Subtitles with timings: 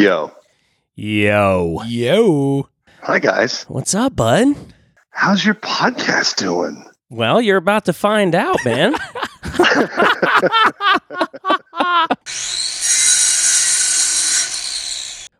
[0.00, 0.32] Yo.
[0.94, 1.82] Yo.
[1.86, 2.68] Yo.
[3.02, 3.64] Hi, guys.
[3.64, 4.56] What's up, bud?
[5.10, 6.82] How's your podcast doing?
[7.10, 8.94] Well, you're about to find out, man.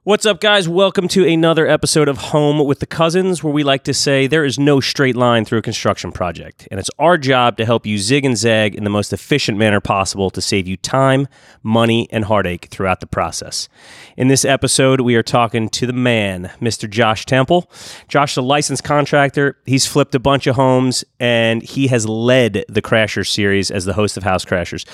[0.03, 0.67] What's up, guys?
[0.67, 4.47] Welcome to another episode of Home with the Cousins, where we like to say there
[4.47, 7.99] is no straight line through a construction project, and it's our job to help you
[7.99, 11.29] zig and zag in the most efficient manner possible to save you time,
[11.63, 13.69] money, and heartache throughout the process.
[14.17, 16.89] In this episode, we are talking to the man, Mr.
[16.89, 17.71] Josh Temple.
[18.09, 19.59] Josh a licensed contractor.
[19.67, 23.93] He's flipped a bunch of homes, and he has led the Crashers series as the
[23.93, 24.87] host of House Crashers.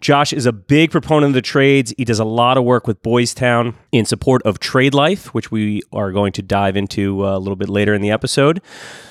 [0.00, 1.92] Josh is a big proponent of the trades.
[1.98, 5.52] He does a lot of work with Boys Town in support of Trade Life, which
[5.52, 8.60] we are going to dive into uh, a little bit later in the episode.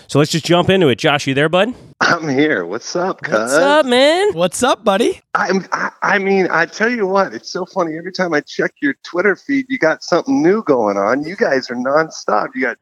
[0.07, 0.97] So let's just jump into it.
[0.97, 1.73] Josh, you there, bud?
[2.01, 2.65] I'm here.
[2.65, 3.31] What's up, cuz?
[3.33, 4.33] What's up, man?
[4.33, 5.21] What's up, buddy?
[5.35, 7.97] I'm, I, I mean, I tell you what, it's so funny.
[7.97, 11.23] Every time I check your Twitter feed, you got something new going on.
[11.23, 12.49] You guys are nonstop.
[12.53, 12.77] You got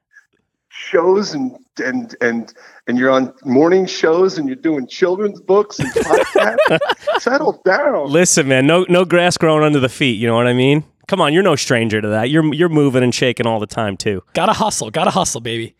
[0.69, 2.53] shows and and and
[2.87, 7.21] and you're on morning shows and you're doing children's books and podcasts.
[7.21, 8.09] Settle down.
[8.09, 10.19] Listen, man, no no grass growing under the feet.
[10.19, 10.83] You know what I mean?
[11.07, 12.29] Come on, you're no stranger to that.
[12.29, 14.23] You're you're moving and shaking all the time too.
[14.33, 14.89] Gotta hustle.
[14.91, 15.75] Gotta hustle, baby.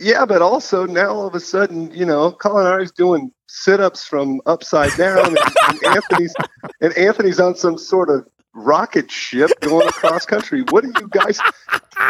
[0.00, 4.40] Yeah, but also now all of a sudden, you know, Colin Colaneri's doing sit-ups from
[4.46, 6.34] upside down, and, and Anthony's
[6.80, 10.62] and Anthony's on some sort of rocket ship going across country.
[10.70, 11.38] What do you guys?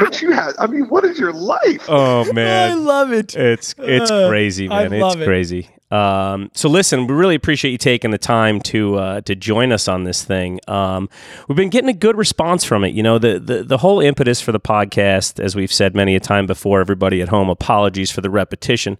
[0.00, 0.54] What you have?
[0.58, 1.84] I mean, what is your life?
[1.88, 3.34] Oh man, I love it.
[3.36, 5.00] it's it's Uh, crazy, I man.
[5.00, 5.26] love It's it.
[5.26, 5.68] crazy.
[5.90, 9.86] Um, so listen, we really appreciate you taking the time to uh, to join us
[9.86, 10.58] on this thing.
[10.66, 11.08] Um,
[11.48, 12.94] we've been getting a good response from it.
[12.94, 16.20] You know, the, the the whole impetus for the podcast, as we've said many a
[16.20, 16.80] time before.
[16.80, 18.98] Everybody at home, apologies for the repetition,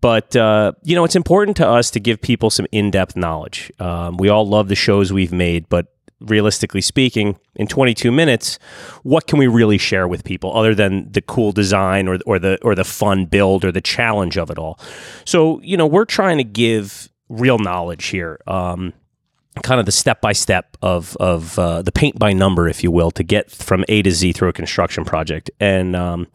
[0.00, 3.72] but uh, you know, it's important to us to give people some in depth knowledge.
[3.78, 8.58] Um, we all love the shows we've made, but realistically speaking, in 22 minutes,
[9.02, 12.58] what can we really share with people other than the cool design or, or the
[12.62, 14.78] or the fun build or the challenge of it all?
[15.24, 18.40] So, you know, we're trying to give real knowledge here.
[18.46, 18.92] Um,
[19.62, 22.90] kind of the step by step of of uh, the paint by number, if you
[22.90, 25.50] will, to get from A to Z through a construction project.
[25.58, 26.26] And um,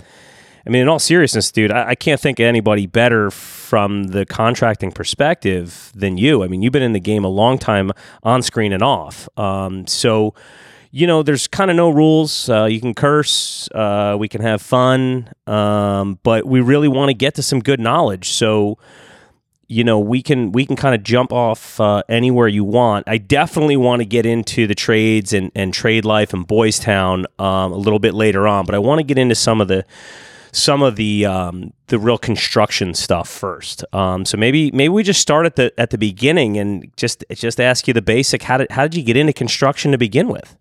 [0.65, 3.29] I mean, in all seriousness, dude, I, I can't think of anybody better
[3.75, 6.45] from the contracting perspective than you.
[6.45, 7.91] I mean, you've been in the game a long time,
[8.23, 9.27] on screen and off.
[9.37, 10.33] Um, so.
[10.91, 12.47] You know, there's kind of no rules.
[12.47, 17.13] Uh, you can curse, uh, we can have fun, um, but we really want to
[17.13, 18.29] get to some good knowledge.
[18.29, 18.77] So,
[19.67, 23.17] you know we can we can kind of jump off uh, anywhere you want i
[23.17, 27.71] definitely want to get into the trades and, and trade life and boys town um,
[27.71, 29.83] a little bit later on but i want to get into some of the
[30.55, 35.21] some of the um, the real construction stuff first um, so maybe maybe we just
[35.21, 38.71] start at the at the beginning and just just ask you the basic how did
[38.71, 40.55] how did you get into construction to begin with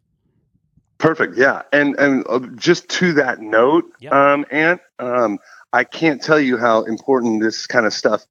[0.98, 1.36] Perfect.
[1.36, 4.32] Yeah, and and uh, just to that note, Yeah.
[4.32, 5.38] um, Ant, um,
[5.72, 8.24] I can't tell you how important this kind of stuff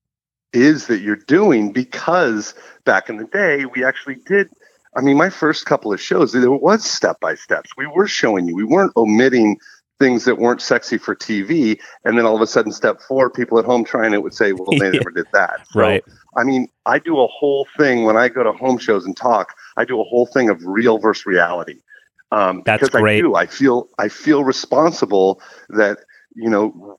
[0.54, 4.50] is that you're doing because back in the day, we actually did.
[4.96, 7.72] I mean, my first couple of shows, there was step by steps.
[7.78, 8.56] We were showing you.
[8.56, 9.58] We weren't omitting
[10.00, 13.60] things that weren't sexy for TV, and then all of a sudden, step four, people
[13.60, 16.04] at home trying it would say, "Well, they never did that." So, right
[16.36, 19.54] I mean, I do a whole thing when I go to home shows and talk.
[19.78, 21.80] I do a whole thing of real versus reality.
[22.32, 23.18] Um, That's because great.
[23.18, 23.36] I do.
[23.36, 26.00] I feel I feel responsible that
[26.36, 26.98] you know,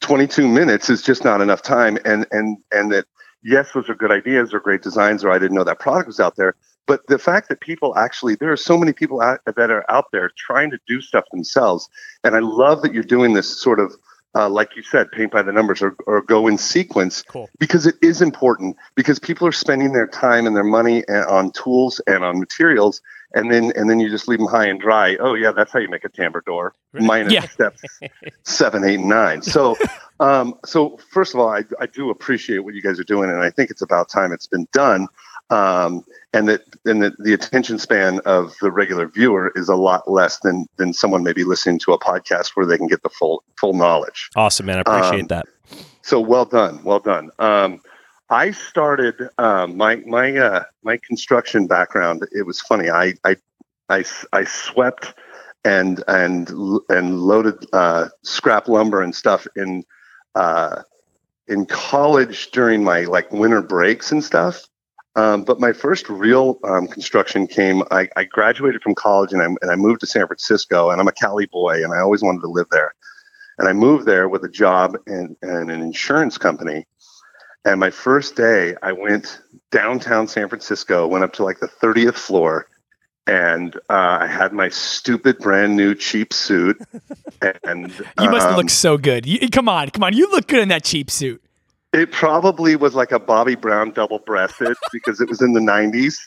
[0.00, 3.06] 22 minutes is just not enough time, and and and that
[3.42, 6.20] yes, those are good ideas or great designs, or I didn't know that product was
[6.20, 6.56] out there.
[6.90, 10.06] But the fact that people actually, there are so many people out, that are out
[10.10, 11.88] there trying to do stuff themselves,
[12.24, 13.94] and I love that you're doing this sort of.
[14.32, 17.48] Uh, like you said, paint by the numbers or, or go in sequence cool.
[17.58, 21.50] because it is important because people are spending their time and their money a- on
[21.50, 23.02] tools and on materials.
[23.34, 25.16] And then and then you just leave them high and dry.
[25.18, 26.74] Oh yeah that's how you make a tambour door.
[26.92, 27.46] Minus Yeah.
[27.48, 27.82] steps.
[28.44, 29.42] Seven eight and nine.
[29.42, 29.76] So
[30.20, 33.30] um so first of all I, I do appreciate what you guys are doing.
[33.30, 35.08] And i think it's about time it's been done
[35.50, 40.10] um and that and that the attention span of the regular viewer is a lot
[40.10, 43.42] less than than someone maybe listening to a podcast where they can get the full
[43.58, 45.46] full knowledge awesome man i appreciate Um, that
[46.02, 47.30] so well done, well done.
[47.38, 47.80] Um,
[48.30, 52.26] I started um, my my uh, my construction background.
[52.32, 52.90] It was funny.
[52.90, 53.36] I I
[53.88, 55.14] I, I swept
[55.64, 56.50] and and
[56.88, 59.84] and loaded uh, scrap lumber and stuff in
[60.34, 60.82] uh,
[61.48, 64.66] in college during my like winter breaks and stuff.
[65.16, 67.82] Um, but my first real um, construction came.
[67.90, 70.90] I, I graduated from college and I and I moved to San Francisco.
[70.90, 72.94] And I'm a Cali boy, and I always wanted to live there.
[73.58, 76.86] And I moved there with a job in, in an insurance company.
[77.64, 82.14] And my first day, I went downtown San Francisco, went up to like the 30th
[82.14, 82.68] floor,
[83.26, 86.80] and uh, I had my stupid brand new cheap suit,
[87.64, 89.26] and You must um, look so good.
[89.26, 90.14] You, come on, come on.
[90.14, 91.42] You look good in that cheap suit.
[91.92, 96.18] It probably was like a Bobby Brown double breasted because it was in the '90s,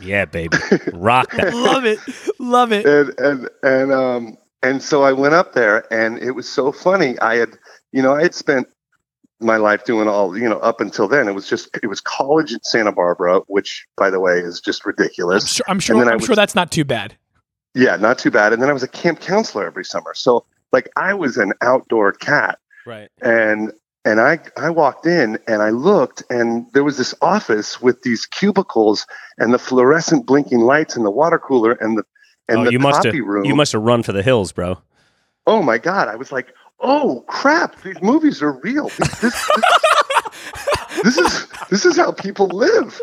[0.00, 0.56] Yeah, baby.
[0.92, 1.54] Rock that.
[1.54, 1.98] Love it.
[2.38, 2.86] Love it.
[2.86, 7.18] and and and um and so I went up there, and it was so funny.
[7.20, 7.50] I had,
[7.92, 8.66] you know, I had spent
[9.40, 11.28] my life doing all, you know, up until then.
[11.28, 14.82] It was just it was college in Santa Barbara, which, by the way, is just
[14.84, 15.48] I'm ridiculous.
[15.52, 15.64] sure.
[15.68, 15.96] I'm sure.
[16.04, 17.16] I I'm was- sure that's not too bad.
[17.74, 18.52] Yeah, not too bad.
[18.52, 22.12] And then I was a camp counselor every summer, so like I was an outdoor
[22.12, 22.58] cat.
[22.86, 23.08] Right.
[23.22, 23.72] and
[24.04, 28.26] and I I walked in and I looked and there was this office with these
[28.26, 29.06] cubicles
[29.38, 32.04] and the fluorescent blinking lights and the water cooler and the
[32.48, 33.44] and oh, the you must have copy room.
[33.44, 34.78] you must have run for the hills, bro.
[35.46, 36.08] oh my god!
[36.08, 37.80] I was like, oh crap!
[37.82, 38.88] These movies are real.
[38.88, 39.50] This, this,
[41.02, 43.00] this, this is this is how people live.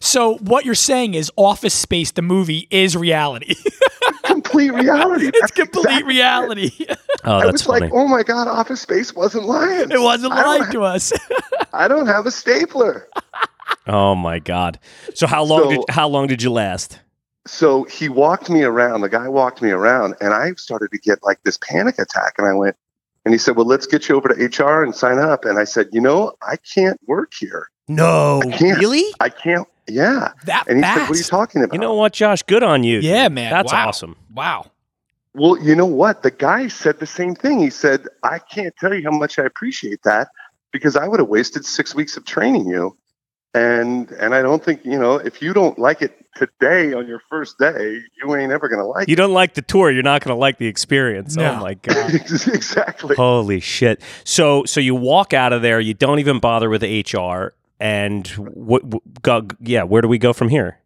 [0.00, 3.54] So what you're saying is Office Space, the movie, is reality.
[4.24, 5.26] Complete reality.
[5.28, 6.16] it's That's complete exactly it.
[6.16, 6.70] reality.
[7.24, 7.80] Oh, I was funny.
[7.86, 9.90] like, oh my god, Office Space wasn't lying.
[9.90, 11.12] it wasn't I don't lying to us.
[11.72, 13.08] I don't have a stapler.
[13.86, 14.78] oh my god.
[15.14, 17.00] So how long So- did how long did you last?
[17.46, 21.18] so he walked me around the guy walked me around and i started to get
[21.22, 22.76] like this panic attack and i went
[23.28, 25.64] and he said well let's get you over to hr and sign up and i
[25.64, 28.78] said you know i can't work here No, I can't.
[28.78, 29.04] really?
[29.20, 30.94] i can't yeah that and he fast.
[30.98, 32.42] said what are you talking about You know what, Josh?
[32.42, 33.00] Good on you.
[33.00, 33.50] Yeah, man.
[33.52, 33.88] That's Wow.
[33.88, 34.16] awesome.
[34.34, 34.70] wow.
[35.34, 38.94] well you know what the guy said the same thing he said i can't tell
[38.94, 40.28] you how much i appreciate that
[40.72, 42.96] because i would have wasted six weeks of training you
[43.54, 47.20] and and i don't think you know if you don't like it today on your
[47.28, 49.10] first day you ain't ever gonna like it.
[49.10, 51.36] You don't like the tour, you're not going to like the experience.
[51.36, 51.54] Oh no.
[51.54, 52.14] Oh my god.
[52.14, 54.00] exactly Holy shit.
[54.24, 58.84] So so you walk out of there, you don't even bother with HR and what
[58.84, 60.78] what- go, yeah, where do we go from here?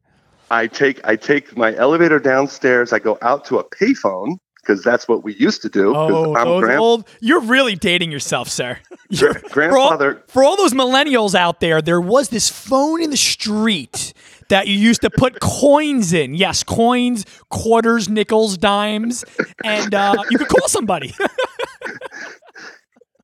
[0.51, 2.93] I take I take my elevator downstairs.
[2.93, 5.95] I go out to a payphone because that's what we used to do.
[5.95, 7.09] Oh, I'm those grand- old.
[7.21, 8.79] You're really dating yourself, sir.
[9.11, 10.15] You're- grandfather.
[10.15, 14.13] For all, for all those millennials out there, there was this phone in the street
[14.49, 16.35] that you used to put coins in.
[16.35, 19.25] Yes, coins, quarters, nickels, dimes,
[19.65, 21.15] and uh, you could call somebody.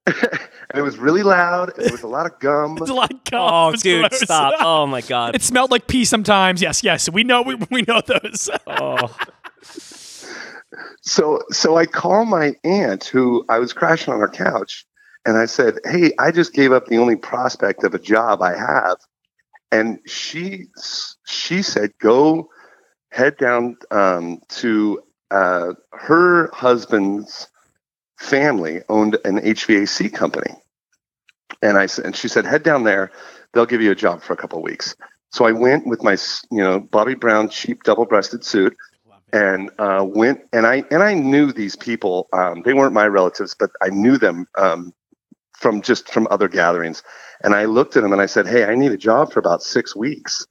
[0.07, 0.17] and
[0.75, 1.71] it was really loud.
[1.79, 2.79] It was a lot of gum.
[2.81, 4.21] it's like, Oh, it's dude, gross.
[4.23, 4.55] stop.
[4.61, 5.35] Oh my god.
[5.37, 6.63] It smelled like pee sometimes.
[6.63, 7.43] Yes, yes, we know.
[7.43, 8.49] We, we know those.
[8.67, 9.15] Oh.
[11.03, 14.87] So so I call my aunt who I was crashing on her couch,
[15.25, 18.57] and I said, "Hey, I just gave up the only prospect of a job I
[18.57, 18.99] have,"
[19.73, 20.67] and she
[21.27, 22.51] she said, "Go
[23.11, 27.49] head down um, to uh, her husband's
[28.19, 30.55] family owned an HVAC company."
[31.63, 33.11] And I and she said, head down there.
[33.53, 34.95] They'll give you a job for a couple of weeks.
[35.31, 36.17] So I went with my,
[36.51, 38.77] you know, Bobby Brown cheap double-breasted suit,
[39.33, 40.41] and uh, went.
[40.53, 42.29] And I and I knew these people.
[42.33, 44.93] Um, they weren't my relatives, but I knew them um,
[45.53, 47.03] from just from other gatherings.
[47.43, 49.63] And I looked at them and I said, "Hey, I need a job for about
[49.63, 50.47] six weeks."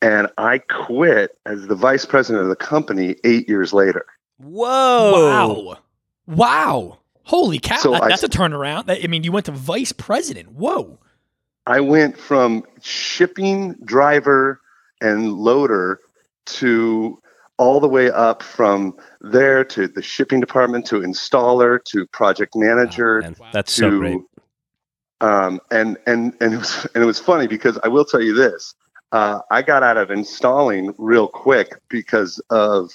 [0.00, 4.04] And I quit as the vice president of the company eight years later.
[4.38, 5.12] Whoa.
[5.68, 5.78] Wow.
[6.26, 6.98] Wow.
[7.22, 7.76] Holy cow.
[7.76, 8.86] So That- I- that's a turnaround.
[8.86, 10.50] That- I mean, you went to vice president.
[10.52, 10.98] Whoa.
[11.68, 14.60] I went from shipping driver
[15.00, 16.00] and loader
[16.46, 17.21] to
[17.58, 23.22] all the way up from there to the shipping department to installer to project manager
[23.24, 24.18] Oh, that's so great.
[25.20, 28.34] um, and and and it was and it was funny because I will tell you
[28.34, 28.74] this.
[29.12, 32.90] Uh, I got out of installing real quick because of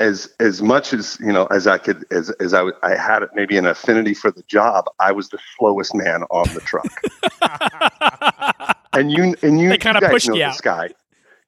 [0.00, 3.58] as as much as you know as I could as as I, I had maybe
[3.58, 4.86] an affinity for the job.
[5.00, 6.86] I was the slowest man on the truck,
[8.94, 10.90] and you and you, They kinda you pushed know you this guy.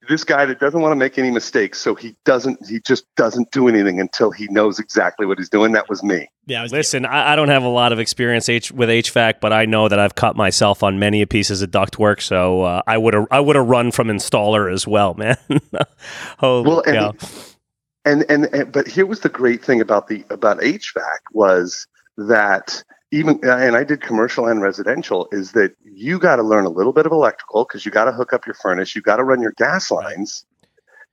[0.09, 2.67] This guy that doesn't want to make any mistakes, so he doesn't.
[2.67, 5.73] He just doesn't do anything until he knows exactly what he's doing.
[5.73, 6.27] That was me.
[6.47, 6.61] yeah.
[6.61, 9.53] I was, Listen, I, I don't have a lot of experience H- with HVAC, but
[9.53, 13.13] I know that I've cut myself on many pieces of ductwork, so uh, I would
[13.13, 15.37] have I would have run from installer as well, man.
[16.39, 17.29] Holy Well, and- cow.
[18.07, 22.83] and, and and but here was the great thing about the about HVAC was that
[23.13, 26.93] even and I did commercial and residential is that you got to learn a little
[26.93, 29.43] bit of electrical because you got to hook up your furnace, you got to run
[29.43, 30.45] your gas lines.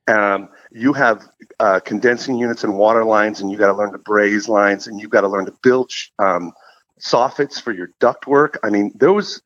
[0.08, 1.27] Um, you have
[1.60, 5.01] uh, condensing units and water lines, and you got to learn to braze lines, and
[5.01, 6.54] you got to learn to build um,
[7.01, 8.58] soffits for your duct work.
[8.63, 9.42] I mean, there was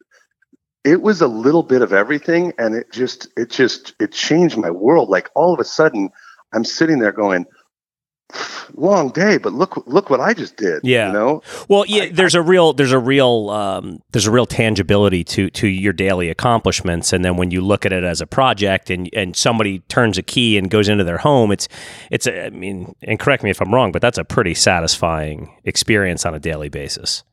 [0.83, 4.71] it was a little bit of everything, and it just it just it changed my
[4.71, 5.09] world.
[5.09, 6.09] Like all of a sudden,
[6.53, 7.45] I'm sitting there going,
[8.75, 10.81] long day, but look look what I just did.
[10.83, 11.07] Yeah.
[11.07, 11.43] you know.
[11.67, 15.49] Well, yeah, I- there's a real there's a real um, there's a real tangibility to
[15.51, 19.09] to your daily accomplishments, and then when you look at it as a project, and
[19.13, 21.67] and somebody turns a key and goes into their home, it's
[22.09, 25.51] it's a, I mean, and correct me if I'm wrong, but that's a pretty satisfying
[25.65, 27.23] experience on a daily basis.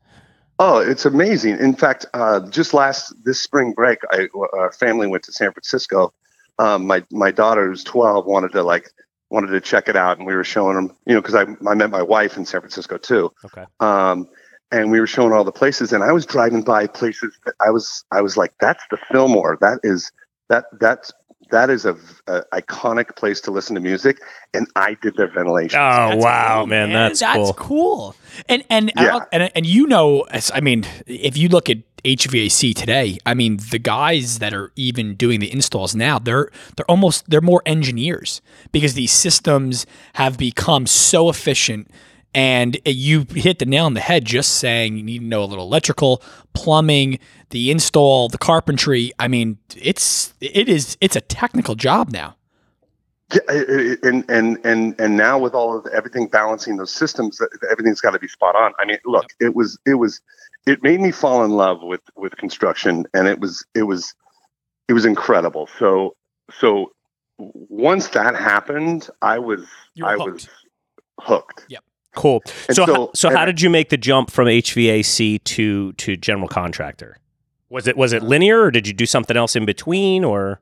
[0.61, 1.57] Oh, it's amazing.
[1.59, 6.13] In fact, uh, just last this spring break, I, our family went to San Francisco.
[6.59, 8.91] Um, my my daughter, who's twelve, wanted to like
[9.29, 11.75] wanted to check it out, and we were showing them, you know, because I I
[11.75, 13.31] met my wife in San Francisco too.
[13.45, 13.65] Okay.
[13.79, 14.27] Um,
[14.71, 17.71] and we were showing all the places, and I was driving by places that I
[17.71, 19.57] was I was like, that's the Fillmore.
[19.61, 20.11] That is
[20.49, 21.11] that that's
[21.51, 21.95] that is a,
[22.27, 24.19] a iconic place to listen to music,
[24.53, 25.79] and I did their ventilation.
[25.79, 27.53] Oh That's wow, cool, man, that's, cool.
[27.53, 28.15] cool.
[28.47, 29.19] And and Yeah.
[29.31, 33.79] and and you know, I mean, if you look at HVAC today, I mean, the
[33.79, 38.41] guys that are even doing the installs now, they're they're almost they're more engineers
[38.71, 41.89] because these systems have become so efficient.
[42.33, 45.45] And you hit the nail on the head just saying you need to know a
[45.45, 46.21] little electrical,
[46.53, 47.19] plumbing,
[47.49, 49.11] the install, the carpentry.
[49.17, 52.35] I mean, it's it is it's a technical job now.
[53.33, 53.41] Yeah,
[54.03, 57.39] and and and and now with all of everything balancing those systems,
[57.71, 58.73] everything's got to be spot on.
[58.79, 60.21] I mean, look, it was it was
[60.65, 64.13] it made me fall in love with with construction, and it was it was
[64.87, 65.67] it was incredible.
[65.77, 66.15] So
[66.51, 66.91] so
[67.37, 69.65] once that happened, I was
[70.03, 70.33] I hooked.
[70.33, 70.49] was
[71.19, 71.65] hooked.
[72.15, 72.41] Cool.
[72.67, 76.17] And So, so- ho- so how did you make the jump from HVAC to to
[76.17, 77.17] general contractor?
[77.69, 80.59] Was it was it linear, or did you do something else in between, or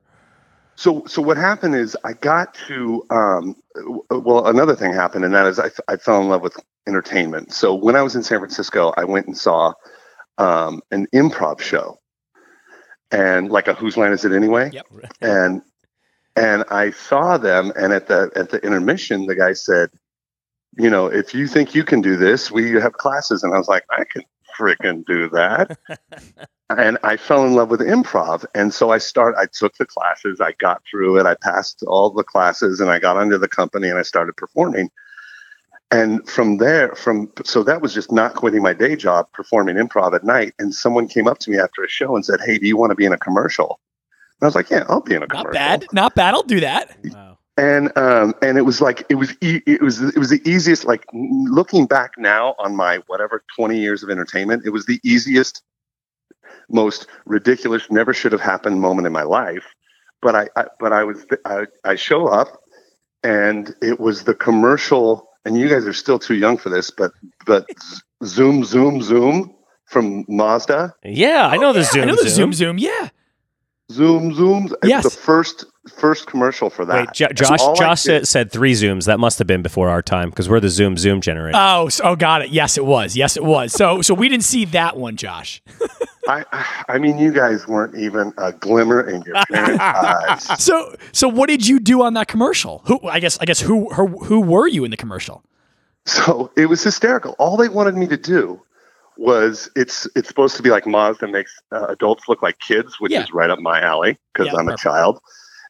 [0.76, 3.56] So, so what happened is I got to, um,
[4.10, 7.52] well, another thing happened, and that is I, I fell in love with entertainment.
[7.52, 9.72] So when I was in San Francisco, I went and saw
[10.36, 11.98] um, an improv show,
[13.10, 14.70] and like a Whose Line Is It Anyway?
[14.72, 14.86] Yep.
[15.22, 15.62] And
[16.36, 19.88] and I saw them, and at the at the intermission, the guy said,
[20.76, 23.68] you know, if you think you can do this, we have classes, and I was
[23.68, 24.22] like, I can
[24.58, 25.78] freaking do that.
[26.70, 28.44] and I fell in love with improv.
[28.54, 32.10] And so I start I took the classes, I got through it, I passed all
[32.10, 34.90] the classes and I got under the company and I started performing.
[35.90, 40.14] And from there, from so that was just not quitting my day job, performing improv
[40.14, 40.52] at night.
[40.58, 42.90] And someone came up to me after a show and said, Hey, do you want
[42.90, 43.80] to be in a commercial?
[44.40, 45.52] And I was like, Yeah, I'll be in a commercial.
[45.52, 45.86] Not bad.
[45.92, 46.34] Not bad.
[46.34, 46.94] I'll do that.
[47.04, 47.37] wow.
[47.58, 50.84] And um, and it was like it was e- it was it was the easiest.
[50.84, 55.62] Like looking back now on my whatever twenty years of entertainment, it was the easiest,
[56.70, 59.64] most ridiculous, never should have happened moment in my life.
[60.22, 62.60] But I, I but I was I, I show up,
[63.24, 65.28] and it was the commercial.
[65.44, 67.10] And you guys are still too young for this, but
[67.44, 67.66] but
[68.24, 69.52] zoom zoom zoom
[69.86, 70.94] from Mazda.
[71.02, 72.02] Yeah, I know the zoom.
[72.02, 72.52] I know the zoom.
[72.52, 72.78] zoom zoom.
[72.78, 73.08] Yeah.
[73.90, 74.72] Zoom zooms.
[74.72, 75.04] It was Yes.
[75.04, 77.06] the first first commercial for that.
[77.08, 77.60] Wait, Jo- Josh.
[77.60, 79.06] all Josh did- said, said three zooms.
[79.06, 81.58] That must have been before our time because we're the zoom zoom generation.
[81.62, 82.50] Oh, so, oh, got it.
[82.50, 83.16] Yes, it was.
[83.16, 83.72] Yes, it was.
[83.72, 85.62] So, so we didn't see that one, Josh.
[86.28, 86.44] I,
[86.88, 90.62] I mean, you guys weren't even a glimmer in your parents' eyes.
[90.62, 92.82] So, so what did you do on that commercial?
[92.84, 93.00] Who?
[93.08, 93.38] I guess.
[93.40, 93.88] I guess who?
[93.94, 95.42] Who, who were you in the commercial?
[96.04, 97.34] So it was hysterical.
[97.38, 98.60] All they wanted me to do
[99.16, 103.12] was it's it's supposed to be like Mazda makes uh, adults look like kids, which
[103.12, 103.22] Yeah.
[103.22, 104.80] is right up my alley because Yeah, I'm perfect.
[104.80, 105.20] a child.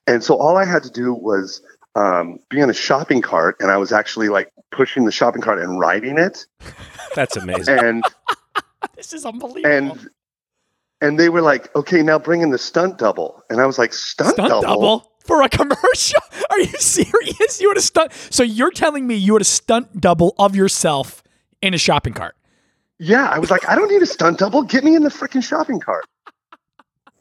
[0.08, 1.62] And so all I had to do was
[1.94, 5.58] um, be in a shopping cart, and I was actually like pushing the shopping cart
[5.60, 6.46] and riding it,
[7.14, 7.78] That's amazing.
[7.78, 8.04] and
[8.96, 9.74] This is unbelievable.
[9.74, 10.08] and
[11.00, 13.92] and they were like, "Okay, now bring in the stunt double," and I was like,
[13.92, 14.62] "Stunt, stunt double?
[14.62, 15.12] double?
[15.24, 16.22] for a commercial?
[16.50, 17.60] Are you serious?
[17.60, 18.12] You had a stunt.
[18.30, 21.22] So you're telling me you had a stunt double of yourself
[21.60, 22.34] in a shopping cart?
[22.98, 24.62] Yeah, I was like, "I don't need a stunt double.
[24.62, 26.04] Get me in the freaking shopping cart."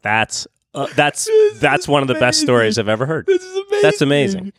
[0.01, 0.48] That's
[0.78, 3.26] uh, that's that's is one of the best stories I've ever heard.
[3.26, 3.82] This is amazing.
[3.82, 4.54] That's amazing.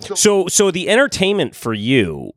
[0.00, 2.32] So so the entertainment for you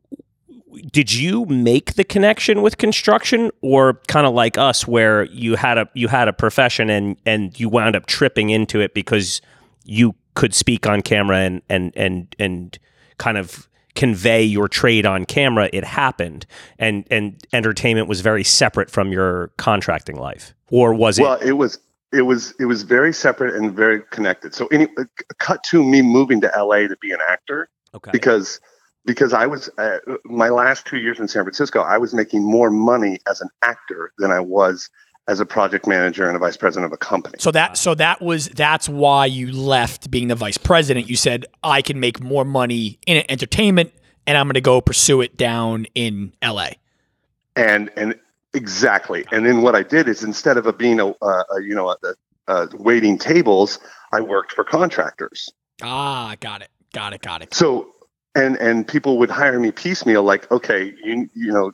[0.92, 5.78] did you make the connection with construction or kind of like us where you had
[5.78, 9.40] a you had a profession and and you wound up tripping into it because
[9.84, 12.78] you could speak on camera and and and and
[13.18, 16.46] kind of convey your trade on camera it happened
[16.78, 21.52] and and entertainment was very separate from your contracting life or was it Well, it
[21.52, 21.78] was
[22.12, 24.54] it was it was very separate and very connected.
[24.54, 24.88] So any
[25.38, 28.60] cut to me moving to LA to be an actor okay because
[29.06, 32.70] because I was uh, my last 2 years in San Francisco, I was making more
[32.70, 34.90] money as an actor than I was
[35.26, 37.36] as a project manager and a vice president of a company.
[37.38, 41.08] So that so that was that's why you left being the vice president.
[41.08, 43.92] You said I can make more money in entertainment,
[44.26, 46.78] and I'm going to go pursue it down in L.A.
[47.54, 48.16] and and
[48.54, 49.24] exactly.
[49.32, 51.90] And then what i did is instead of a being a, a, a you know
[51.90, 51.96] a,
[52.48, 53.78] a, waiting tables
[54.12, 55.48] i worked for contractors.
[55.82, 57.54] Ah, got it, got it, got it.
[57.54, 57.92] so
[58.34, 61.72] and and people would hire me piecemeal like okay you you know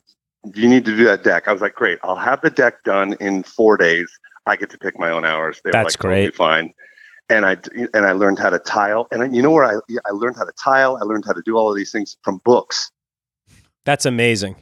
[0.54, 1.49] you need to do that deck.
[1.49, 4.11] I was like great i'll have the deck done in four days.
[4.47, 5.61] I get to pick my own hours.
[5.64, 6.37] They That's like totally great.
[6.37, 6.73] fine.
[7.28, 7.56] And i
[7.95, 9.09] and i learned how to tile.
[9.11, 9.75] And I, you know where i
[10.06, 10.99] i learned how to tile?
[11.00, 12.90] I learned how to do all of these things from books.
[13.85, 14.56] That's amazing.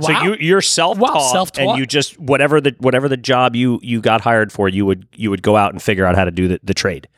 [0.00, 1.68] So you you're self-taught, Wow, self-taught.
[1.70, 5.06] and you just whatever the whatever the job you you got hired for, you would
[5.14, 7.08] you would go out and figure out how to do the, the trade.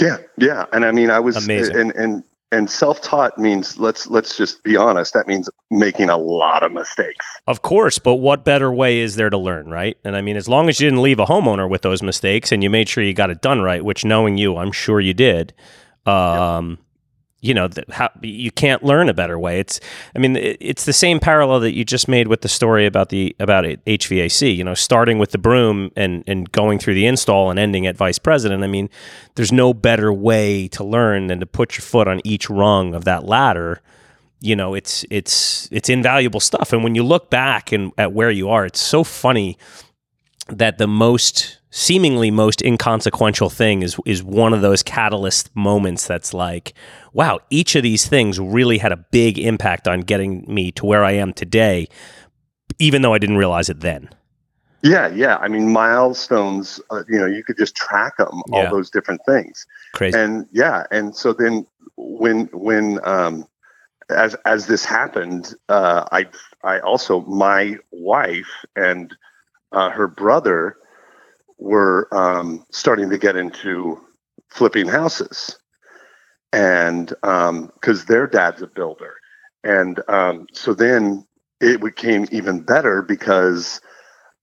[0.00, 1.76] yeah yeah and i mean i was Amazing.
[1.76, 6.62] and and and self-taught means let's let's just be honest that means making a lot
[6.64, 9.96] of mistakes Of course, but what better way is there to learn, right?
[10.04, 12.62] And I mean, as long as you didn't leave a homeowner with those mistakes and
[12.64, 15.52] you made sure you got it done right, which knowing you, I'm sure you did.
[16.06, 16.78] Um,
[17.42, 19.60] you know, that how, you can't learn a better way.
[19.60, 19.80] It's,
[20.14, 23.08] I mean, it, it's the same parallel that you just made with the story about
[23.08, 24.54] the about HVAC.
[24.54, 27.96] You know, starting with the broom and and going through the install and ending at
[27.96, 28.62] vice president.
[28.62, 28.90] I mean,
[29.36, 33.04] there's no better way to learn than to put your foot on each rung of
[33.04, 33.80] that ladder
[34.42, 38.30] you know it's it's it's invaluable stuff and when you look back and at where
[38.30, 39.56] you are it's so funny
[40.50, 46.34] that the most seemingly most inconsequential thing is is one of those catalyst moments that's
[46.34, 46.74] like
[47.12, 51.04] wow each of these things really had a big impact on getting me to where
[51.04, 51.86] I am today
[52.80, 54.08] even though I didn't realize it then.
[54.82, 55.36] Yeah yeah.
[55.36, 58.70] I mean milestones uh, you know you could just track them all Yeah.
[58.70, 59.64] those different things.
[59.94, 60.18] Crazy.
[60.18, 61.66] And yeah and so then
[61.96, 63.46] when when um
[64.08, 66.26] as as this happened uh i
[66.64, 69.14] i also my wife and
[69.72, 70.76] uh, her brother
[71.58, 74.00] were um starting to get into
[74.48, 75.58] flipping houses
[76.52, 79.14] and um because their dad's a builder
[79.64, 81.26] and um so then
[81.60, 83.80] it became even better because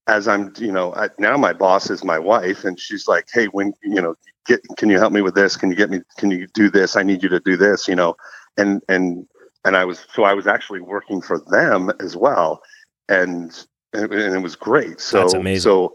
[0.08, 3.46] as I'm, you know, I, now my boss is my wife, and she's like, "Hey,
[3.46, 4.14] when you know,
[4.46, 5.56] get, can you help me with this?
[5.56, 6.00] Can you get me?
[6.16, 6.96] Can you do this?
[6.96, 8.16] I need you to do this, you know."
[8.56, 9.26] And and
[9.64, 12.62] and I was so I was actually working for them as well,
[13.08, 13.52] and
[13.92, 15.00] and, and it was great.
[15.00, 15.62] So That's amazing.
[15.62, 15.94] so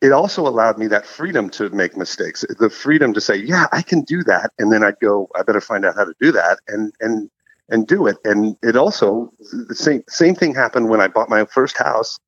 [0.00, 3.82] it also allowed me that freedom to make mistakes, the freedom to say, "Yeah, I
[3.82, 6.58] can do that," and then I'd go, "I better find out how to do that,"
[6.68, 7.30] and and
[7.68, 8.18] and do it.
[8.24, 9.32] And it also
[9.68, 12.18] the same same thing happened when I bought my first house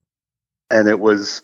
[0.70, 1.42] and it was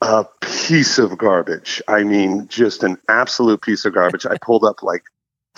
[0.00, 1.82] a piece of garbage.
[1.88, 4.26] I mean, just an absolute piece of garbage.
[4.26, 5.02] I pulled up like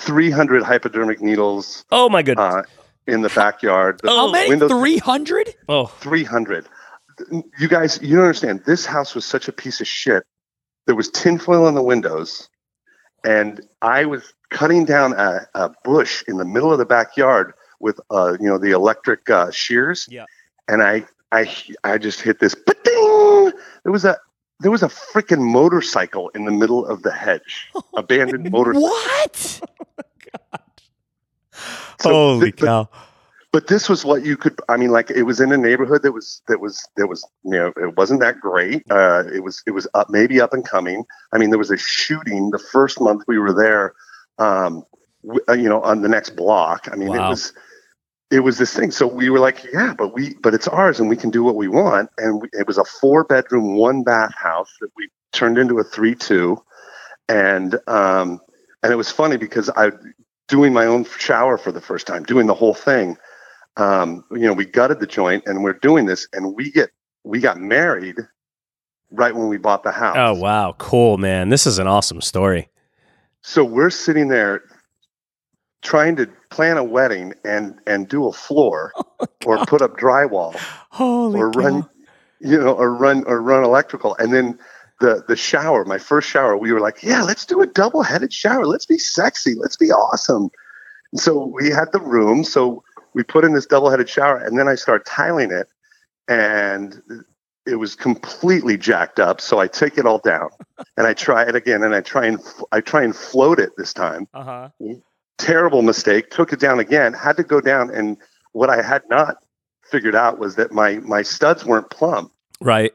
[0.01, 2.63] 300 hypodermic needles oh my goodness uh,
[3.11, 4.01] in the backyard.
[4.03, 4.51] The Oh, How many?
[4.51, 5.55] windows- 300?
[5.69, 6.67] oh 300.
[7.59, 8.63] You guys, you don't understand.
[8.65, 10.25] This house was such a piece of shit.
[10.87, 12.49] There was tinfoil on the windows,
[13.25, 18.01] and I was cutting down a, a bush in the middle of the backyard with,
[18.11, 20.07] uh, you know, the electric uh, shears.
[20.11, 20.25] Yeah.
[20.69, 22.55] And I, I, I just hit this.
[22.55, 23.53] Ba-ding!
[23.85, 24.17] There was a,
[24.61, 28.89] there was a freaking motorcycle in the middle of the hedge, abandoned motorcycle.
[28.89, 29.61] What?
[32.01, 32.89] So holy th- but- cow.
[33.53, 36.13] but this was what you could i mean like it was in a neighborhood that
[36.13, 38.83] was that was that was you know it wasn't that great.
[38.91, 41.05] Uh it was it was up maybe up and coming.
[41.33, 43.95] I mean there was a shooting the first month we were there
[44.39, 44.85] um
[45.25, 46.89] w- uh, you know on the next block.
[46.93, 47.53] I mean it was
[48.31, 48.93] it was this thing.
[48.93, 51.57] So we were like yeah but we but it's ours and we can do what
[51.57, 52.09] we want.
[52.19, 55.85] And we, it was a four bedroom one bath house that we turned into a
[55.85, 56.57] three two.
[57.29, 58.39] And um
[58.83, 59.91] and it was funny because i
[60.51, 63.17] doing my own shower for the first time doing the whole thing
[63.77, 66.91] um, you know, we gutted the joint and we're doing this and we get,
[67.25, 68.17] we got married
[69.13, 70.17] right when we bought the house.
[70.19, 72.69] oh wow cool man this is an awesome story
[73.43, 74.63] So we're sitting there
[75.83, 78.93] trying to plan a wedding and, and do a floor
[79.47, 80.55] or put up drywall
[80.91, 81.61] Holy or cow.
[81.61, 81.89] run,
[82.41, 84.15] you know, or run, or run electrical.
[84.19, 84.59] And then
[85.01, 88.33] the, the shower, my first shower, we were like, yeah, let's do a double headed
[88.33, 88.67] shower.
[88.67, 89.55] Let's be sexy.
[89.55, 90.51] Let's be awesome.
[91.15, 92.45] So we had the room.
[92.45, 92.85] So
[93.15, 95.69] we put in this double headed shower and then I start tiling it
[96.29, 97.03] and
[97.67, 99.41] it was completely jacked up.
[99.41, 100.51] So I take it all down
[100.97, 103.93] and I try it again and I try and, I try and float it this
[103.93, 104.69] time uh-huh
[105.41, 108.19] terrible mistake took it down again had to go down and
[108.53, 109.39] what i had not
[109.83, 112.93] figured out was that my my studs weren't plumb right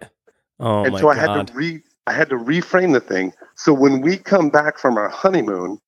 [0.59, 3.73] oh and so i god had to re i had to reframe the thing so
[3.73, 5.79] when we come back from our honeymoon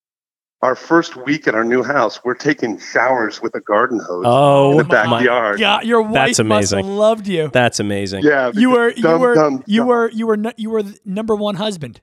[0.63, 4.71] our first week at our new house we're taking showers with a garden hose oh
[4.71, 6.97] in the my backyard Yeah, your wife That's must have amazing.
[6.97, 7.49] loved you.
[7.53, 9.87] that's amazing yeah You were you were dumb, you dumb.
[9.87, 12.01] were you were nu- you were the number one husband.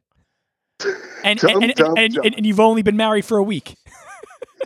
[1.24, 2.24] And Dumb, and, and, and, dumb.
[2.26, 3.76] and, and you've only been married for a week.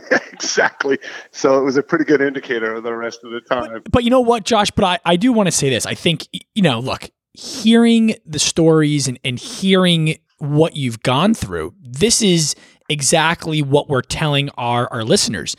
[0.33, 0.97] exactly
[1.31, 4.09] so it was a pretty good indicator of the rest of the time But you
[4.09, 4.69] know what, Josh?
[4.71, 5.85] But I, I do want to say this.
[5.85, 7.09] I think, you know, look,
[7.39, 12.55] hearing the stories and, and hearing what you've gone through, this is
[12.89, 15.55] exactly what we're telling our our listeners.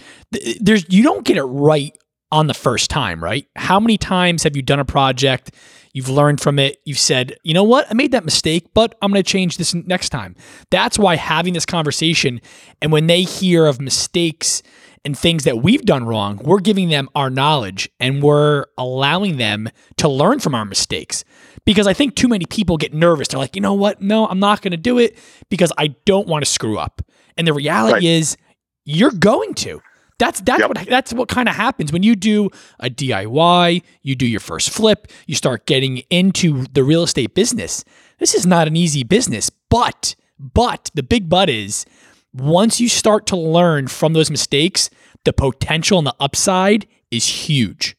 [0.61, 1.97] There's you don't get it right
[2.33, 3.47] on the first time, right?
[3.57, 5.53] How many times have you done a project?
[5.93, 6.79] You've learned from it.
[6.85, 7.91] You've said, you know what?
[7.91, 10.37] I made that mistake, but I'm going to change this next time.
[10.71, 12.41] That's why having this conversation
[12.81, 14.63] and when they hear of mistakes
[15.05, 19.69] and things that we've done wrong, we're giving them our knowledge and we're allowing them
[19.97, 21.25] to learn from our mistakes.
[21.65, 23.29] Because I think too many people get nervous.
[23.29, 24.01] They're like, you know what?
[24.03, 25.17] No, I'm not going to do it
[25.49, 27.03] because I don't want to screw up.
[27.37, 28.03] And the reality Right.
[28.05, 28.37] is,
[28.85, 29.81] you're going to.
[30.19, 30.69] That's that's Yep.
[30.69, 34.69] what that's what kind of happens when you do a DIY, you do your first
[34.69, 37.85] flip, you start getting into the real estate business.
[38.19, 41.87] This is not an easy business, but but the big but is
[42.33, 44.91] once you start to learn from those mistakes,
[45.25, 47.97] the potential and the upside is huge.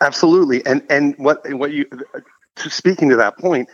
[0.00, 0.64] Absolutely.
[0.66, 1.86] And and what what you
[2.56, 3.68] to speaking to that point,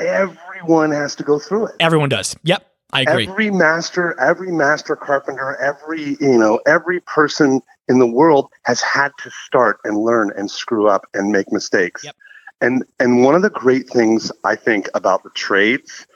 [0.00, 1.74] everyone has to go through it.
[1.80, 2.36] Everyone does.
[2.44, 3.28] Yep, I agree.
[3.28, 9.12] Every master, every master carpenter, every you know, every person in the world has had
[9.22, 12.04] to start and learn and screw up and make mistakes.
[12.04, 12.16] Yep.
[12.62, 16.06] And and one of the great things I think about the trades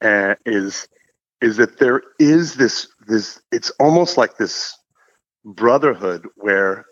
[0.00, 0.86] uh, is
[1.40, 4.76] is that there is this this it's almost like this
[5.44, 6.84] brotherhood where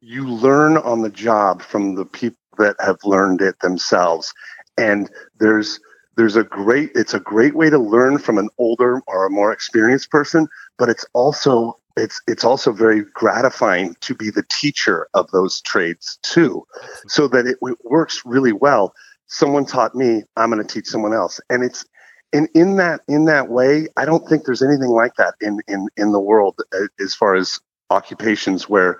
[0.00, 4.32] you learn on the job from the people that have learned it themselves.
[4.76, 5.80] And there's
[6.16, 9.52] there's a great it's a great way to learn from an older or a more
[9.52, 15.30] experienced person but it's also it's it's also very gratifying to be the teacher of
[15.30, 16.66] those trades too.
[17.08, 18.94] So that it, it works really well.
[19.26, 21.40] Someone taught me i'm going to teach someone else.
[21.50, 21.84] And it's
[22.32, 25.88] and in that in that way i don't think there's anything like that in in
[25.96, 28.98] in the world uh, as far as occupations where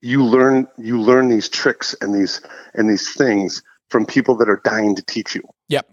[0.00, 2.40] you learn you learn these tricks and these
[2.74, 5.86] and these things from people that are dying to teach you Yep.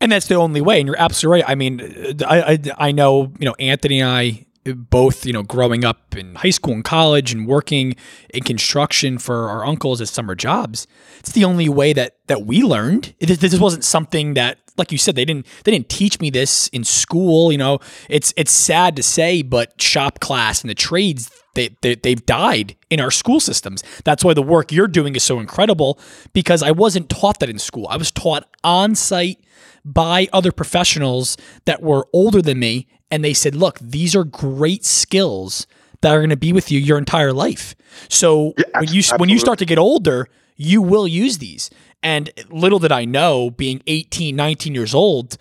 [0.00, 0.80] And that's the only way.
[0.80, 1.50] And you're absolutely right.
[1.50, 5.84] I mean, I, I, I know, you know, Anthony and I both, you know, growing
[5.84, 7.96] up in high school and college and working
[8.30, 10.86] in construction for our uncles as summer jobs.
[11.18, 13.14] It's the only way that that we learned.
[13.20, 16.84] This wasn't something that, like you said, they didn't they didn't teach me this in
[16.84, 17.52] school.
[17.52, 21.94] You know, it's it's sad to say, but shop class and the trades they, they
[21.94, 23.82] they've died in our school systems.
[24.04, 25.98] That's why the work you're doing is so incredible
[26.32, 27.86] because I wasn't taught that in school.
[27.88, 29.38] I was taught on site
[29.84, 34.84] by other professionals that were older than me and they said, "Look, these are great
[34.84, 35.66] skills
[36.00, 37.74] that are going to be with you your entire life."
[38.08, 41.70] So Yeah, when you abs- when you start to get older, you will use these.
[42.02, 45.36] And little did I know being 18, 19 years old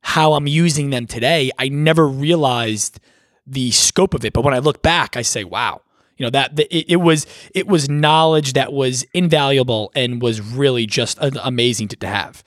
[0.00, 1.50] how I'm using them today.
[1.58, 2.98] I never realized
[3.46, 5.82] the scope of it, but when I look back, I say, "Wow."
[6.18, 10.40] You know that that it, it was it was knowledge that was invaluable and was
[10.40, 12.44] really just uh, amazing to, to have.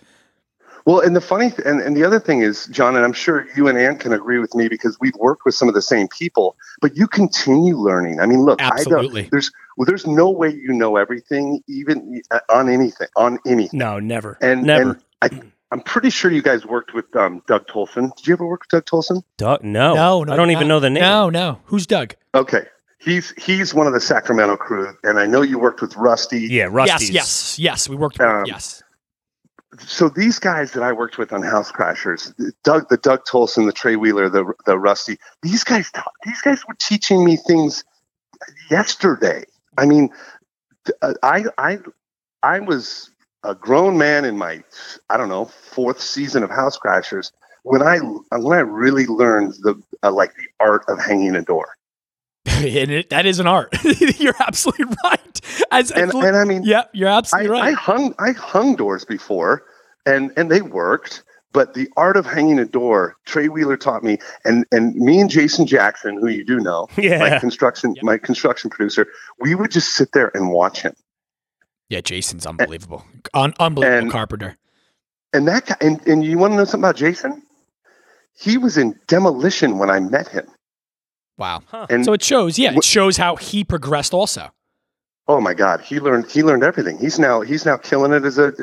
[0.85, 3.47] Well, and the funny th- and, and the other thing is, John, and I'm sure
[3.55, 6.07] you and Ann can agree with me because we've worked with some of the same
[6.07, 8.19] people, but you continue learning.
[8.19, 9.23] I mean, look, I Absolutely.
[9.23, 13.79] don't, there's well, there's no way you know everything, even uh, on anything, on anything.
[13.79, 14.37] No, never.
[14.41, 14.91] And never.
[15.21, 18.15] and I, I'm pretty sure you guys worked with um, Doug Tolson.
[18.15, 19.23] Did you ever work with Doug Tolson?
[19.37, 21.01] Doug, no, No, no, I don't even know the name.
[21.01, 21.59] No, no.
[21.65, 22.15] Who's Doug?
[22.35, 22.65] Okay,
[22.99, 26.41] he's he's one of the Sacramento crew, and I know you worked with Rusty.
[26.41, 27.05] Yeah, Rusty.
[27.07, 27.89] Yes, yes, yes.
[27.89, 28.19] We worked.
[28.19, 28.83] With, Um, yes.
[29.79, 32.33] So these guys that I worked with on House Crashers,
[32.63, 35.91] Doug, the Doug Tolson, the Trey Wheeler, the the Rusty, these guys,
[36.25, 37.83] these guys were teaching me things
[38.69, 39.45] yesterday.
[39.77, 40.09] I mean,
[41.01, 41.79] uh, I I
[42.43, 43.09] I was
[43.43, 44.63] a grown man in my
[45.09, 47.31] I don't know fourth season of House Crashers
[47.63, 51.75] when I when I really learned the uh, like the art of hanging a door.
[52.55, 53.75] and it, that is an art.
[54.19, 55.41] you're absolutely right.
[55.71, 57.75] As, And as- and I mean, yeah, you're I, absolutely I right.
[57.75, 59.63] hung I hung doors before,
[60.05, 61.23] and and they worked.
[61.53, 65.29] But the art of hanging a door, Trey Wheeler taught me, and and me and
[65.29, 67.17] Jason Jackson, who you do know, yeah.
[67.19, 68.03] my construction Yep.
[68.03, 69.07] my construction producer,
[69.39, 70.93] we would just sit there and watch him.
[71.89, 73.05] yeah, Jason's unbelievable.
[73.33, 74.57] Un- unbelievable and- carpenter.
[75.33, 77.41] And that guy, and, and you want to know something about Jason?
[78.37, 80.45] He was in demolition when I met him.
[81.37, 81.61] Wow.
[81.67, 81.87] Huh.
[81.89, 82.57] And So it shows.
[82.57, 84.13] Yeah, it Wh- shows how he progressed.
[84.13, 84.51] Also.
[85.27, 86.97] oh my God, he learned he learned everything.
[86.97, 88.53] He's now he's now killing it as a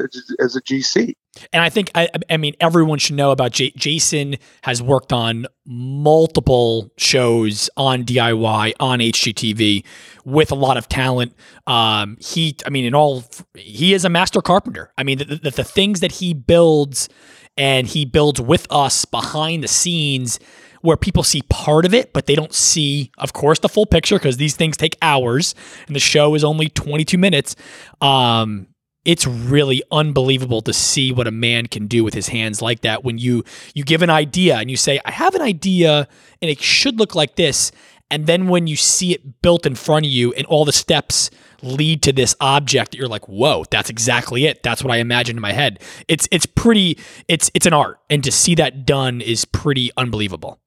[0.41, 1.15] as a GC.
[1.53, 5.47] And I think I, I mean everyone should know about J- Jason has worked on
[5.67, 9.85] multiple shows on DIY on HGTV
[10.25, 11.35] with a lot of talent.
[11.67, 13.25] Um, he, I mean, in all,
[13.57, 14.93] he is a master carpenter.
[14.99, 17.09] I mean, the, the, the things that he builds
[17.57, 20.39] and he builds with us behind the scenes.
[20.83, 24.17] Where people see part of it, but they don't see, of course, the full picture
[24.17, 25.55] because these things take hours,
[25.87, 27.57] and the show is only 22 minutes.
[28.01, 28.67] Um,
[29.05, 33.03] it's really unbelievable to see what a man can do with his hands like that
[33.03, 36.07] when you you give an idea and you say i have an idea
[36.41, 37.73] and it should look like this
[38.13, 41.31] and then when you see it built in front of you and all the steps
[41.63, 44.63] lead to this object you're like whoa that's exactly it.
[44.63, 45.81] That's what i imagined in my head.
[46.09, 50.61] It's it's pretty it's it's an art and to see that done is pretty unbelievable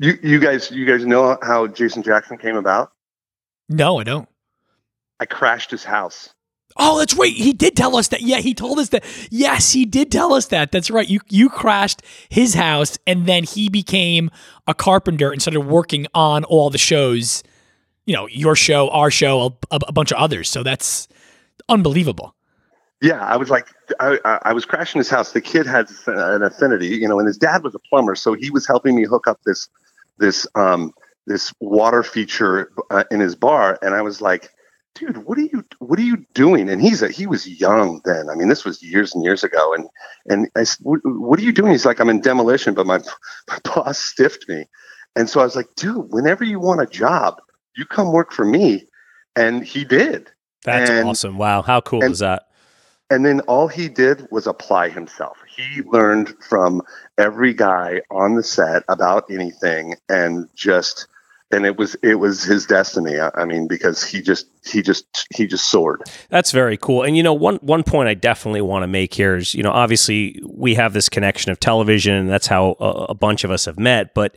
[0.00, 2.90] You you guys you guys know how Jason Jackson came about?
[3.68, 4.28] no i don't
[5.20, 6.30] I crashed his house.
[6.78, 7.32] Oh, that's right.
[7.32, 8.22] He did tell us that.
[8.22, 9.04] Yeah, he told us that.
[9.30, 10.72] Yes, he did tell us that.
[10.72, 11.08] That's right.
[11.08, 14.30] You you crashed his house and then he became
[14.66, 17.42] a carpenter and started working on all the shows.
[18.06, 20.48] You know, your show, our show, a, a bunch of others.
[20.48, 21.06] So that's
[21.68, 22.34] unbelievable.
[23.02, 23.66] Yeah, I was like,
[23.98, 25.32] I, I I was crashing his house.
[25.32, 28.50] The kid had an affinity, you know, and his dad was a plumber, so he
[28.50, 29.68] was helping me hook up this
[30.20, 30.92] this um
[31.26, 34.50] this water feature uh, in his bar, and I was like,
[34.94, 36.68] dude, what are you what are you doing?
[36.68, 38.28] And he's a he was young then.
[38.30, 39.88] I mean, this was years and years ago, and
[40.26, 41.72] and I said, what, what are you doing?
[41.72, 42.98] He's like, I'm in demolition, but my,
[43.48, 44.66] my boss stiffed me,
[45.16, 47.40] and so I was like, dude, whenever you want a job,
[47.76, 48.86] you come work for me,
[49.36, 50.30] and he did.
[50.64, 51.38] That's And- awesome.
[51.38, 51.62] Wow.
[51.62, 52.44] How cool and- is that?
[53.12, 55.36] And then all he did was apply himself.
[55.60, 56.82] He learned from
[57.18, 61.06] every guy on the set about anything and just
[61.52, 63.18] and it was it was his destiny.
[63.18, 66.02] I, mean because he just he just he just soared.
[66.28, 67.02] That's very cool.
[67.02, 69.72] And you know, one one point I definitely want to make here is, you know,
[69.72, 73.64] obviously we have this connection of television, and that's how a, a bunch of us
[73.64, 74.14] have met.
[74.14, 74.36] But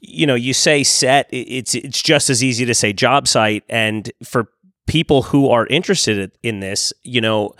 [0.00, 3.64] you know, you say set, it's it's just as easy to say job site.
[3.68, 4.48] And for
[4.86, 7.54] people who are interested in this, you know,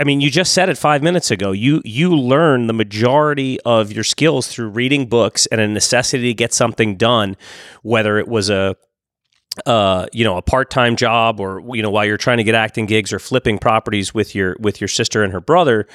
[0.00, 1.52] I mean, you just said it five minutes ago.
[1.52, 6.34] You you learn the majority of your skills through reading books and a necessity to
[6.34, 7.36] get something done,
[7.82, 8.76] whether it was a
[9.66, 12.86] uh, you know, a part-time job or you know, while you're trying to get acting
[12.86, 15.86] gigs or flipping properties with your with your sister and her brother,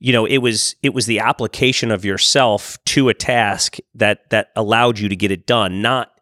[0.00, 4.48] you know, it was it was the application of yourself to a task that that
[4.56, 6.13] allowed you to get it done, not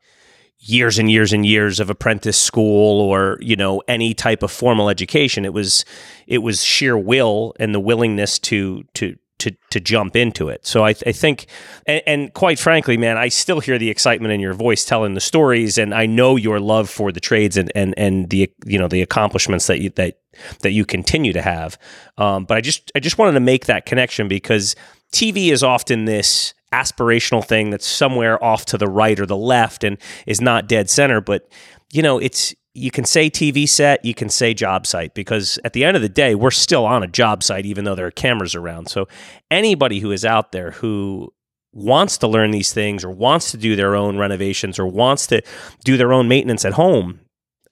[0.65, 4.89] years and years and years of apprentice school or you know any type of formal
[4.89, 5.45] education.
[5.45, 5.85] It was
[6.27, 10.65] it was sheer will and the willingness to to to to jump into it.
[10.65, 11.47] So i, I think
[11.87, 15.21] and, and quite frankly man i still hear the excitement in your voice telling the
[15.21, 18.87] stories and i know your love for the trades and and and the you know
[18.87, 20.21] the accomplishments that you that
[20.61, 21.77] that you continue to have.
[22.19, 24.77] Um, but i just i just wanted to make that connection because
[25.13, 29.85] tv is often this aspirational thing that's somewhere off to the right or the left
[29.85, 31.21] and is not dead center.
[31.21, 31.49] But,
[31.93, 35.75] you know, it's, you can say TV set, you can say job site, because at
[35.75, 38.11] the end of the day, we're still on a job site, even though there are
[38.11, 38.89] cameras around.
[38.89, 39.09] So
[39.51, 41.33] anybody who is out there who
[41.75, 45.43] wants to learn these things or wants to do their own renovations or wants to
[45.85, 47.21] do their own maintenance at home,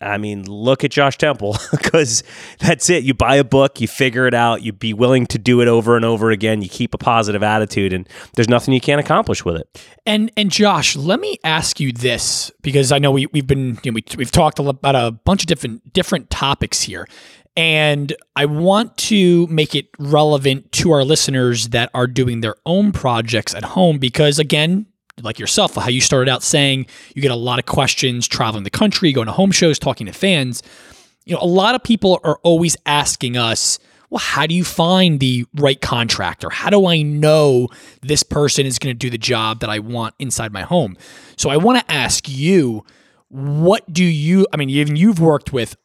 [0.00, 2.22] I mean, look at Josh Temple because
[2.58, 3.04] that's it.
[3.04, 5.96] You buy a book, you figure it out, you be willing to do it over
[5.96, 9.56] and over again, you keep a positive attitude, and there's nothing you can't accomplish with
[9.56, 9.84] it.
[10.06, 13.92] And and Josh, let me ask you this because I know we we've been you
[13.92, 17.06] know, we we've talked about a bunch of different different topics here.
[17.56, 22.92] And I want to make it relevant to our listeners that are doing their own
[22.92, 24.86] projects at home because again,
[25.22, 28.70] like yourself, how you started out saying you get a lot of questions traveling the
[28.70, 30.62] country, going to home shows, talking to fans.
[31.24, 33.78] You know, a lot of people are always asking us,
[34.10, 36.50] well, how do you find the right contractor?
[36.50, 37.68] How do I know
[38.02, 40.96] this person is going to do the job that I want inside my home?
[41.36, 42.84] So I want to ask you,
[43.28, 45.76] what do you, I mean, even you've worked with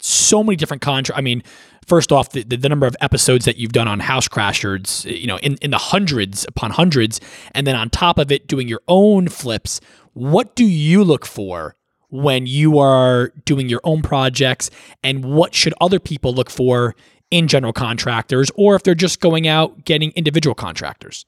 [0.00, 1.18] so many different contracts.
[1.18, 1.42] I mean,
[1.86, 5.38] first off, the, the, number of episodes that you've done on House Crashers, you know,
[5.38, 7.20] in, in the hundreds upon hundreds.
[7.52, 9.80] And then on top of it, doing your own flips.
[10.12, 11.74] What do you look for
[12.10, 14.70] when you are doing your own projects?
[15.02, 16.94] And what should other people look for
[17.30, 21.26] in general contractors or if they're just going out getting individual contractors?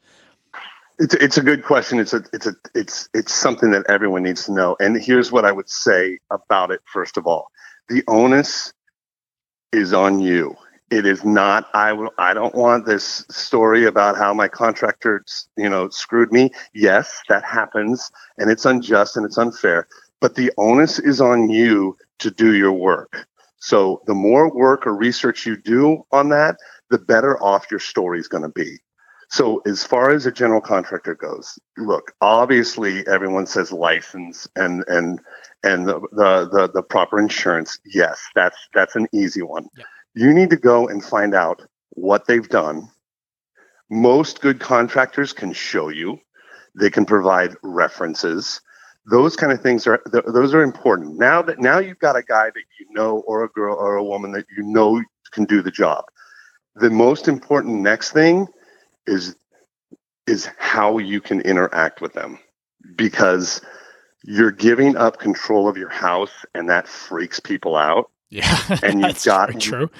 [0.99, 1.99] It's it's a good question.
[1.99, 4.77] It's a it's a it's it's something that everyone needs to know.
[4.81, 6.83] And here's what I would say about it.
[6.85, 7.51] First of all,
[7.91, 8.73] the onus
[9.73, 10.57] is on you.
[10.91, 11.69] It is not.
[11.75, 12.11] I will.
[12.19, 15.25] I don't want this story about how my contractor,
[15.57, 16.51] you know, screwed me.
[16.73, 19.87] Yes, that happens, and it's unjust and it's unfair.
[20.21, 23.27] But the onus is on you to do your work.
[23.59, 26.57] So the more work or research you do on that,
[26.91, 28.79] the better off your story is going to be.
[29.31, 35.21] So as far as a general contractor goes, look, obviously everyone says license and and
[35.63, 37.79] and the the the, the proper insurance.
[37.85, 39.69] Yes, that's that's an easy one.
[39.77, 39.85] Yeah.
[40.15, 42.89] You need to go and find out what they've done.
[43.89, 46.19] Most good contractors can show you.
[46.75, 48.61] They can provide references.
[49.11, 51.19] those kind of things are th- those are important.
[51.19, 54.05] Now that now you've got a guy that you know, or a girl, or a
[54.05, 56.05] woman that you know can do the job.
[56.77, 58.47] The most important next thing
[59.11, 59.37] is
[60.27, 62.39] is how you can interact with them,
[62.97, 63.61] because
[64.25, 68.11] you're giving up control of your house, and that freaks people out.
[68.29, 69.91] Yeah, And you've that's got- true.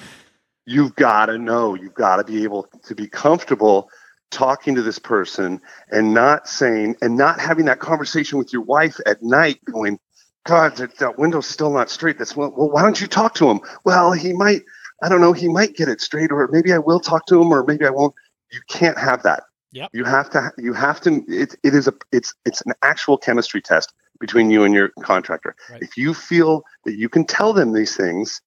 [0.65, 3.89] you've got to know you've got to be able to be comfortable
[4.29, 5.59] talking to this person
[5.91, 9.99] and not saying and not having that conversation with your wife at night going
[10.45, 13.49] god that, that window's still not straight that's well, well why don't you talk to
[13.49, 14.61] him well he might
[15.03, 17.51] i don't know he might get it straight or maybe i will talk to him
[17.51, 18.15] or maybe i won't
[18.51, 19.89] you can't have that Yep.
[19.93, 23.61] you have to you have to it, it is a it's it's an actual chemistry
[23.61, 25.81] test between you and your contractor Right.
[25.81, 28.41] if you feel that you can tell them these things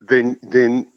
[0.00, 0.90] then then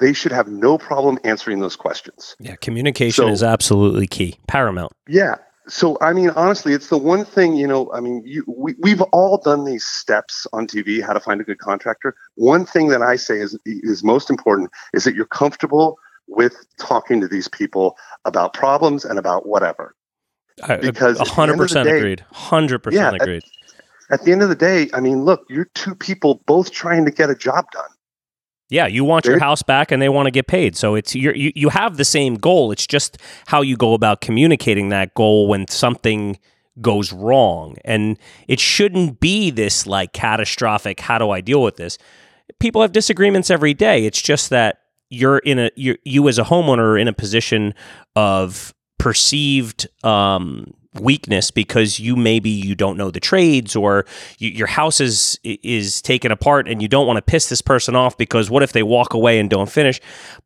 [0.00, 2.36] they should have no problem answering those questions.
[2.38, 4.92] Yeah, communication So- is absolutely key, paramount.
[5.08, 5.34] Yeah.
[5.66, 7.90] So I mean, honestly, it's the one thing you know.
[7.92, 11.44] I mean, you, we we've all done these steps on TV, how to find a
[11.44, 12.14] good contractor.
[12.36, 17.20] One thing that I say is is most important is that you're comfortable with talking
[17.20, 19.94] to these people about problems and about whatever.
[20.80, 22.24] Because a hundred end of the percent day- agreed.
[22.32, 23.42] Hundred Yeah, percent at- agreed.
[24.10, 27.10] At the end of the day, I mean, look, you're two people both trying to
[27.10, 27.90] get a job done.
[28.70, 30.76] Yeah, you want your house back, and they want to get paid.
[30.76, 32.70] So it's you're, you you have the same goal.
[32.72, 36.38] It's just how you go about communicating that goal when something
[36.80, 41.00] goes wrong, and it shouldn't be this like catastrophic.
[41.00, 41.98] How do I deal with this?
[42.60, 44.04] People have disagreements every day.
[44.06, 47.74] It's just that you're in a you you as a homeowner are in a position
[48.16, 54.04] of perceived um, weakness because you maybe you don't know the trades or
[54.38, 57.94] you, your house is is taken apart and you don't want to piss this person
[57.94, 60.00] off because what if they walk away and don't finish?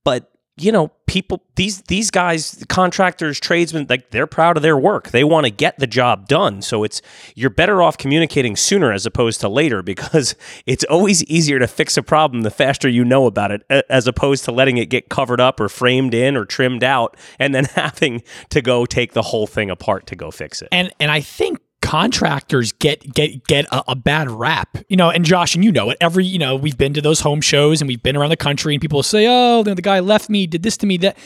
[0.05, 5.11] But you know people these these guys contractors tradesmen like they're proud of their work.
[5.11, 6.62] They want to get the job done.
[6.62, 7.01] So it's
[7.35, 10.35] you're better off communicating sooner as opposed to later because
[10.67, 14.45] it's always easier to fix a problem the faster you know about it as opposed
[14.45, 18.23] to letting it get covered up or framed in or trimmed out and then having
[18.51, 20.69] to go take the whole thing apart to go fix it.
[20.71, 25.11] And and I think contractors get get get a, a bad rap, you know.
[25.11, 25.99] And Josh, and you know it.
[26.01, 28.75] Every you know, we've been to those home shows and we've been around the country,
[28.75, 31.18] and people say, "Oh, the guy left me, did this to me, that."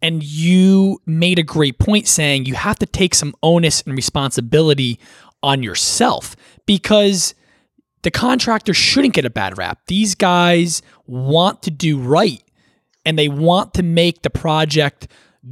[0.00, 4.98] And you made a great point saying you have to take some onus and responsibility
[5.42, 7.34] on yourself because
[8.02, 9.78] the contractor shouldn't get a bad rap.
[9.86, 12.42] These guys want to do right
[13.06, 15.08] and they want to make the project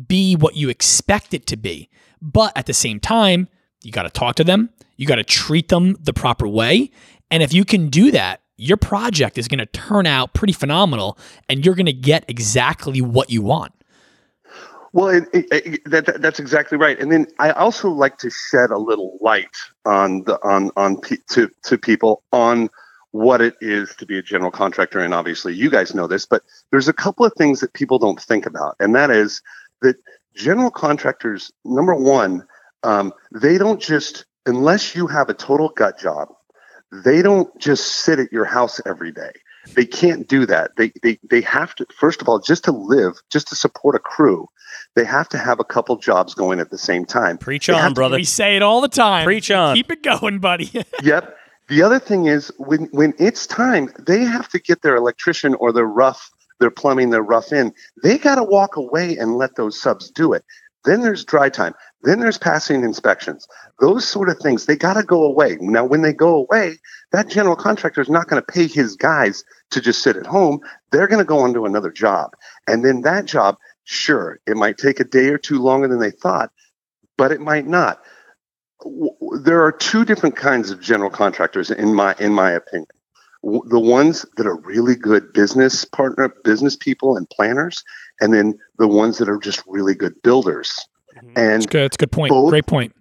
[0.07, 1.89] be what you expect it to be.
[2.21, 3.49] But at the same time,
[3.83, 6.91] you got to talk to them, you got to treat them the proper way.
[7.31, 11.19] And if you can do that, your project is going to turn out pretty phenomenal
[11.49, 13.73] and you're going to get exactly what you want.
[14.93, 16.99] Well, it, it, it, that, that- that's exactly right.
[17.01, 21.17] And then I also like to shed a little light on the on on pe-
[21.31, 22.69] to to people on
[23.13, 25.01] what it is to be a general contractor.
[25.01, 28.21] And obviously, you guys know this, but there's a couple of things that people don't
[28.21, 29.41] think about, and that is
[29.81, 29.97] that
[30.35, 32.47] general contractors, number one,
[32.83, 36.29] um, they don't just unless you have a total gut job,
[37.05, 39.33] they don't just sit at your house every day.
[39.75, 40.73] They can't do that.
[40.77, 44.01] They, they they have to first of all just to live, just to support a
[44.01, 44.49] crew,
[44.95, 47.39] they have to have a couple jobs going at the same time.
[47.39, 49.25] preach They have on to brother We say it all the time.
[49.25, 49.77] Preach on.
[49.77, 50.71] Keep it going, buddy.
[51.03, 51.37] yep.
[51.69, 55.73] The other thing is when when it's time, they have to get their electrician or
[55.73, 57.73] their rough, their plumbing, their rough in.
[58.03, 60.45] They got to walk away and let those subs do it.
[60.85, 61.75] Then there's dry time.
[62.03, 63.47] Then there's passing inspections.
[63.81, 65.57] Those sort of things, they got to go away.
[65.61, 66.79] Now, when they go away,
[67.13, 70.61] that general contractor is not going to pay his guys to just sit at home.
[70.91, 72.33] They're going to go on to another job.
[72.67, 76.11] And then that job, sure, it might take a day or two longer than they
[76.11, 76.51] thought,
[77.17, 78.03] but it might not.
[79.43, 82.89] There are two different kinds of general contractors, in my in my opinion.
[83.45, 87.83] W- The ones that are really good business partner, business people, and planners,
[88.21, 90.71] and then the ones that are just really good builders.
[91.17, 91.33] Mhm.
[91.37, 91.85] And That's good.
[91.85, 92.31] That's a good point.
[92.31, 92.95] Both- Great point.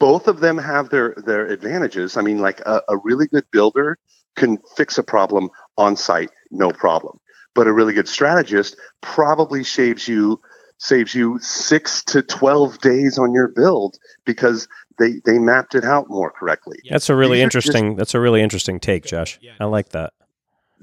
[0.00, 2.16] both of them have their their advantages.
[2.16, 3.98] I mean, like a, a really good builder
[4.36, 7.18] can fix a problem on site, no problem.
[7.54, 10.40] But a really good strategist probably saves you
[10.78, 14.66] saves you six to twelve days on your build because
[14.98, 16.78] they they mapped it out more correctly.
[16.88, 17.96] That's a really These are just- interesting.
[17.96, 19.38] that's a really interesting take, Josh.
[19.42, 19.52] Yeah.
[19.60, 20.12] I like that.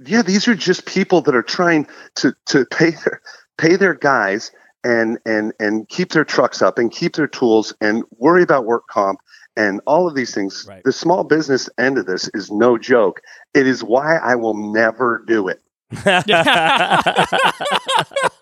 [0.06, 3.22] Yeah, these are just people that are trying to to pay their
[3.58, 4.52] pay their guys
[4.84, 8.88] and and and keep their trucks up and keep their tools and worry about work
[8.88, 9.20] comp
[9.58, 10.66] and all of these things.
[10.68, 10.84] Right.
[10.84, 13.22] The small business end of this is no joke.
[13.54, 15.62] It is why I will never do it.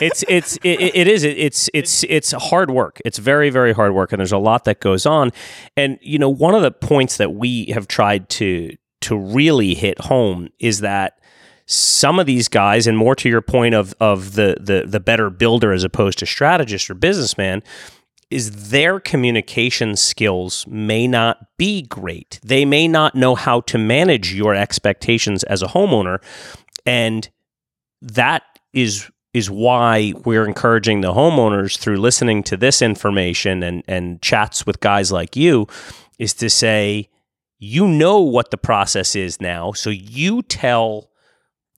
[0.00, 3.00] it's it's it, it is it's it's it's hard work.
[3.04, 5.30] It's very very hard work, and there's a lot that goes on.
[5.76, 10.00] And you know, one of the points that we have tried to to really hit
[10.00, 11.20] home is that
[11.66, 15.30] some of these guys, and more to your point of of the the the better
[15.30, 17.62] builder as opposed to strategist or businessman,
[18.30, 22.40] is their communication skills may not be great.
[22.42, 26.18] They may not know how to manage your expectations as a homeowner,
[26.84, 27.28] and
[28.02, 28.42] that
[28.72, 34.66] is is why we're encouraging the homeowners through listening to this information and and chats
[34.66, 35.66] with guys like you
[36.18, 37.08] is to say
[37.58, 39.72] you know what the process is now.
[39.72, 41.10] So you tell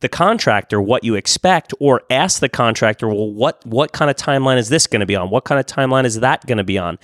[0.01, 4.59] the contractor what you expect or ask the contractor well what what kind of timeline
[4.59, 5.29] is this going to be on?
[5.29, 6.99] What kind of timeline is that going to be on?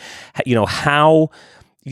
[0.46, 1.30] You know how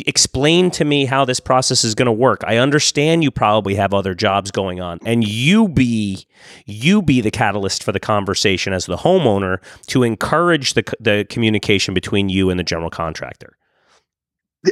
[0.07, 3.94] explain to me how this process is going to work i understand you probably have
[3.94, 6.26] other jobs going on and you be
[6.64, 11.94] you be the catalyst for the conversation as the homeowner to encourage the, the communication
[11.94, 13.57] between you and the general contractor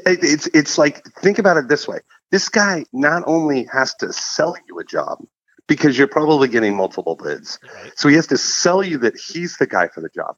[0.07, 1.99] it's it's like think about it this way
[2.31, 5.19] this guy not only has to sell you a job
[5.67, 7.59] because you're probably getting multiple bids.
[7.63, 7.93] Right.
[7.97, 10.37] So he has to sell you that he's the guy for the job.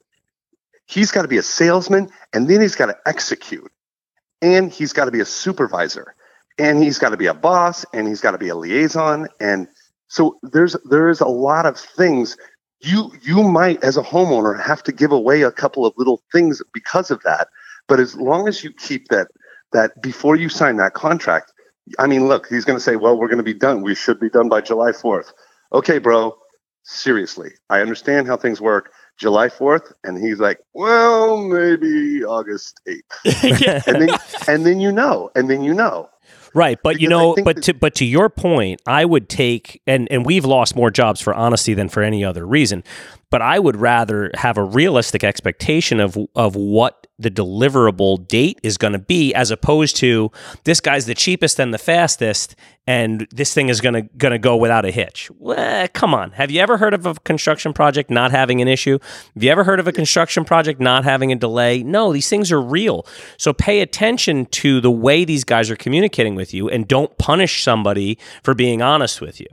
[0.87, 3.71] He's got to be a salesman and then he's got to execute.
[4.43, 6.15] And he's got to be a supervisor.
[6.59, 9.69] And he's got to be a boss and he's got to be a liaison and
[10.09, 12.37] so there's there's a lot of things
[12.81, 16.63] you you might as a homeowner have to give away a couple of little things
[16.73, 17.49] because of that.
[17.89, 19.29] But as long as you keep that
[19.73, 21.53] that before you sign that contract,
[21.99, 23.83] I mean, look, he's going to say, well, we're going to be done.
[23.83, 25.33] We should be done by July 4th.
[25.73, 26.37] Okay, bro,
[26.85, 28.93] seriously, I understand how things work.
[29.17, 29.93] July 4th.
[30.05, 33.85] And he's like, well, maybe August 8th.
[33.87, 36.09] and, then, and then you know, and then you know.
[36.55, 40.09] Right, but because you know, but to but to your point, I would take and
[40.11, 42.83] and we've lost more jobs for honesty than for any other reason.
[43.31, 48.77] But I would rather have a realistic expectation of of what the deliverable date is
[48.77, 50.31] going to be as opposed to
[50.65, 52.55] this guy's the cheapest and the fastest
[52.87, 55.31] and this thing is going to going to go without a hitch.
[55.39, 56.33] Well, come on.
[56.33, 58.99] Have you ever heard of a construction project not having an issue?
[59.35, 61.83] Have you ever heard of a construction project not having a delay?
[61.83, 63.07] No, these things are real.
[63.39, 67.63] So pay attention to the way these guys are communicating with you and don't punish
[67.63, 69.49] somebody for being honest with you.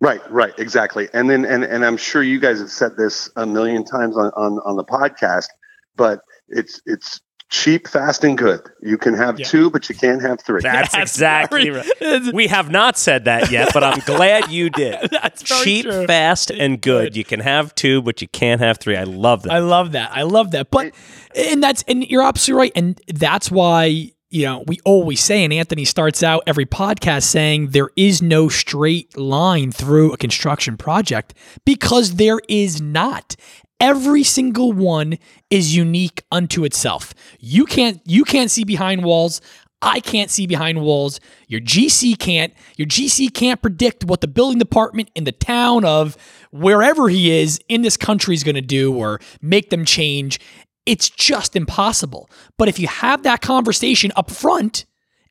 [0.00, 1.08] Right, right, exactly.
[1.12, 4.30] And then and and I'm sure you guys have said this a million times on
[4.36, 5.48] on, on the podcast,
[5.96, 7.20] but it's it's
[7.50, 8.60] cheap, fast, and good.
[8.80, 9.46] You can have yeah.
[9.46, 10.60] two, but you can't have three.
[10.60, 12.34] That's, That's exactly very, right.
[12.34, 15.10] We have not said that yet, but I'm glad you did.
[15.10, 16.06] That's cheap, true.
[16.06, 17.16] fast, and good.
[17.16, 18.96] You can have two, but you can't have three.
[18.96, 19.52] I love that.
[19.52, 20.10] I love that.
[20.12, 20.70] I love that.
[20.70, 20.94] But
[21.34, 22.72] and that's and you're absolutely right.
[22.76, 27.68] And that's why you know, we always say, and Anthony starts out every podcast saying
[27.68, 33.36] there is no straight line through a construction project because there is not.
[33.80, 35.18] Every single one
[35.50, 37.14] is unique unto itself.
[37.38, 39.40] You can't you can't see behind walls.
[39.80, 41.20] I can't see behind walls.
[41.46, 42.52] Your GC can't.
[42.76, 46.16] Your GC can't predict what the building department in the town of
[46.50, 50.40] wherever he is in this country is going to do or make them change.
[50.88, 52.30] It's just impossible.
[52.56, 54.84] But if you have that conversation up front,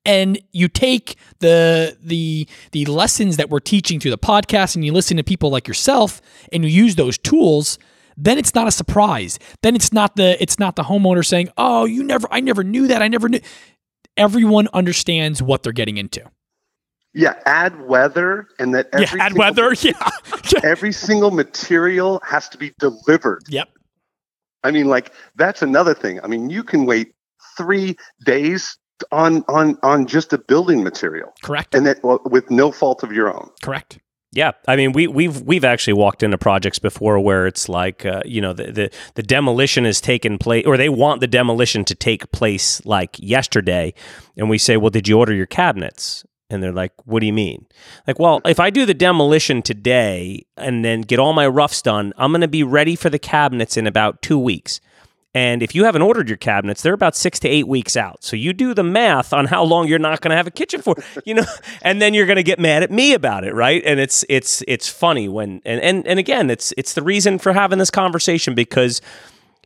[0.05, 4.93] and you take the the the lessons that we're teaching through the podcast and you
[4.93, 6.21] listen to people like yourself
[6.53, 7.77] and you use those tools
[8.17, 9.37] then it's not a surprise.
[9.61, 12.87] Then it's not the it's not the homeowner saying, "Oh, you never I never knew
[12.87, 13.01] that.
[13.01, 13.39] I never knew."
[14.17, 16.23] Everyone understands what they're getting into.
[17.13, 19.93] Yeah, add weather and that every yeah, add weather, yeah.
[20.63, 23.43] every single material has to be delivered.
[23.49, 23.69] Yep.
[24.63, 26.19] I mean like that's another thing.
[26.23, 27.13] I mean, you can wait
[27.57, 27.95] 3
[28.25, 28.77] days
[29.11, 31.33] on on on just a building material.
[31.43, 31.75] Correct.
[31.75, 33.49] And that well, with no fault of your own.
[33.61, 33.99] Correct.
[34.33, 38.21] Yeah, I mean, we, we've we've actually walked into projects before where it's like, uh,
[38.25, 41.95] you know, the, the the demolition has taken place, or they want the demolition to
[41.95, 43.93] take place like yesterday,
[44.35, 46.25] and we say, well, did you order your cabinets?
[46.49, 47.65] And they're like, what do you mean?
[48.05, 52.13] Like, well, if I do the demolition today and then get all my roughs done,
[52.17, 54.79] I'm going to be ready for the cabinets in about two weeks.
[55.37, 58.23] And if you haven't ordered your cabinets, they're about six to eight weeks out.
[58.23, 60.81] So you do the math on how long you're not going to have a kitchen
[60.81, 60.95] for,
[61.25, 61.45] you know,
[61.83, 63.83] and then you're going to get mad at me about it, right?
[63.85, 67.53] And it's it's it's funny when and and and again, it's it's the reason for
[67.53, 68.99] having this conversation because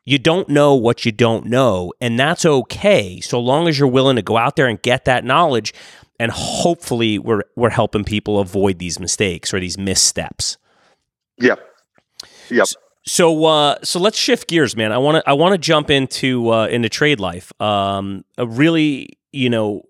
[0.04, 4.16] you don't know what you don't know, and that's okay so long as you're willing
[4.18, 5.74] to go out there and get that knowledge.
[6.22, 10.60] And hopefully, we're we're helping people avoid these mistakes or these missteps.
[11.40, 11.60] Yep.
[12.52, 12.68] Yep.
[12.68, 14.92] So, so uh, so let's shift gears, man.
[14.92, 17.52] I want to I want to jump into uh, into trade life.
[17.60, 19.82] Um, a really, you know,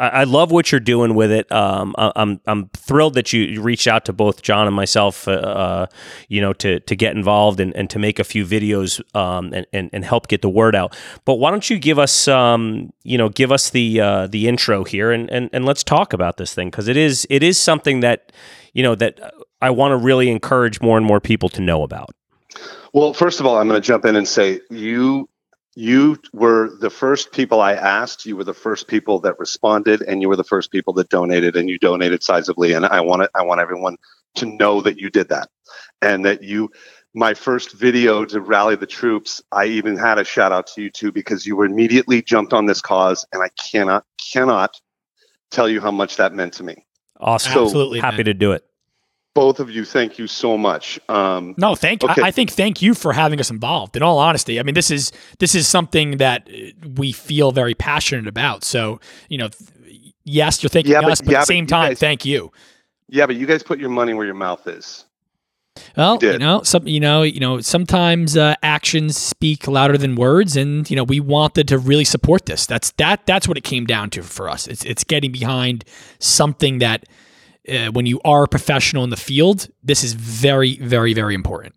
[0.00, 1.50] I, I love what you're doing with it.
[1.52, 5.28] Um, I, I'm I'm thrilled that you, you reached out to both John and myself.
[5.28, 5.86] Uh, uh,
[6.28, 9.66] you know, to to get involved and, and to make a few videos um, and,
[9.72, 10.96] and and help get the word out.
[11.24, 14.84] But why don't you give us um, you know, give us the uh, the intro
[14.84, 18.00] here and, and and let's talk about this thing because it is it is something
[18.00, 18.32] that
[18.72, 19.20] you know that
[19.60, 22.10] I want to really encourage more and more people to know about.
[22.92, 25.28] Well, first of all, I'm going to jump in and say you
[25.76, 28.26] you were the first people I asked.
[28.26, 31.56] You were the first people that responded, and you were the first people that donated,
[31.56, 32.76] and you donated sizably.
[32.76, 33.96] And I want it, I want everyone
[34.36, 35.48] to know that you did that,
[36.02, 36.70] and that you.
[37.12, 40.90] My first video to rally the troops, I even had a shout out to you
[40.90, 44.80] too because you were immediately jumped on this cause, and I cannot cannot
[45.50, 46.86] tell you how much that meant to me.
[47.18, 48.26] Awesome, So, Absolutely, happy man.
[48.26, 48.64] to do it.
[49.34, 50.98] Both of you, thank you so much.
[51.08, 52.02] Um, No, thank.
[52.02, 52.20] Okay.
[52.20, 53.96] I, I think thank you for having us involved.
[53.96, 57.74] In all honesty, I mean this is this is something that uh, we feel very
[57.74, 58.64] passionate about.
[58.64, 59.70] So you know, th-
[60.24, 62.50] yes, you're thanking Yeah, but- us, but yeah, at the same time, guys- thank you.
[63.08, 65.04] yeah, but you guys put your money where your mouth is.
[65.96, 70.16] Well, You you, know, some you know, you know, sometimes uh, actions speak louder than
[70.16, 72.66] words, and you know, we wanted to really support this.
[72.66, 73.24] That's that.
[73.26, 74.66] That's what it came down to for us.
[74.66, 75.84] It's it's getting behind
[76.18, 77.04] something that.
[77.68, 81.74] Uh, when you are a professional in the field, this is very, very, very important.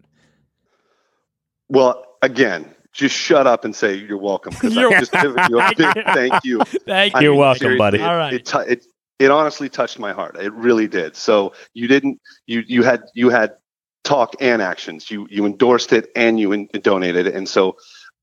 [1.70, 4.54] Well, again, just shut up and say you're welcome.
[4.62, 6.60] I just given you a big thank you.
[6.86, 7.30] Thank I you.
[7.30, 7.98] You're welcome, seriously, buddy.
[8.00, 8.34] It, All right.
[8.34, 8.86] It, it,
[9.20, 10.38] it honestly touched my heart.
[10.38, 11.16] It really did.
[11.16, 12.20] So you didn't.
[12.46, 13.56] You you had you had
[14.04, 15.10] talk and actions.
[15.10, 17.36] You you endorsed it and you in, donated it.
[17.36, 17.78] And so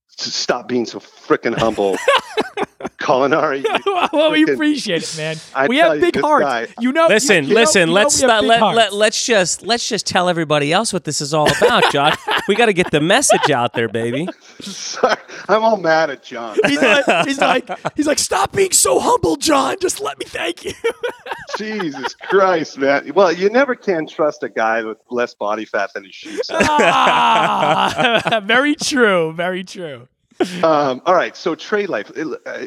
[0.08, 1.96] stop being so freaking humble,
[2.98, 3.64] Colaneri.
[4.12, 5.36] well, we appreciate it, man.
[5.54, 6.44] I we have big this hearts.
[6.44, 7.08] guy- you know.
[7.08, 7.88] Listen, you, you listen.
[7.88, 11.04] know let's we have not, let, let let's just let's just tell everybody else what
[11.04, 12.16] this is all about, John.
[12.48, 14.28] we got to get the message out there, baby.
[14.60, 15.16] Sorry,
[15.48, 16.56] I'm all mad at John.
[16.64, 19.76] He's like, he's like, he's like, stop being so humble, John.
[19.80, 20.72] Just let me thank you.
[21.58, 23.12] Jesus Christ, man.
[23.14, 26.48] Well, you never can trust a guy with less body fat than his shoes.
[26.50, 29.32] ah, very true.
[29.34, 30.08] Very true.
[30.62, 32.10] Um, all right, so trade life.
[32.16, 32.26] It-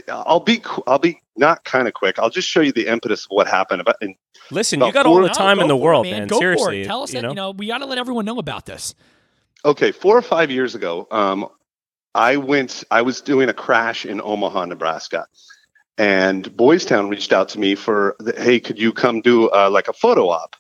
[0.10, 2.20] uh, I'll be I'll be not kind of quick.
[2.20, 3.82] I'll just show you the impetus of what happened.
[3.82, 4.16] About and
[4.52, 6.20] Listen, About you got four- all the No, time in the for it, world, man.
[6.20, 6.28] man.
[6.28, 6.86] Go Seriously, for it.
[6.86, 7.24] Tell us you that.
[7.24, 7.30] know?
[7.30, 8.94] You know, we got to let everyone know about this.
[9.66, 11.48] okay, four or five years ago, um,
[12.14, 12.84] I went.
[12.92, 15.26] I was doing a crash in Omaha, Nebraska,
[15.98, 19.70] and Boys Town reached out to me for, the, hey, could you come do uh,
[19.72, 20.56] like a photo op?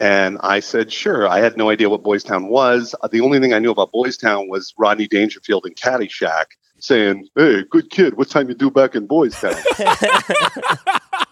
[0.00, 1.28] And I said, sure.
[1.28, 2.94] I had no idea what Boys Town was.
[3.00, 6.46] Uh, The only thing I knew about Boys Town was Rodney Dangerfield and Caddyshack
[6.80, 9.54] saying, hey, good kid, what time you do back in Boys Town?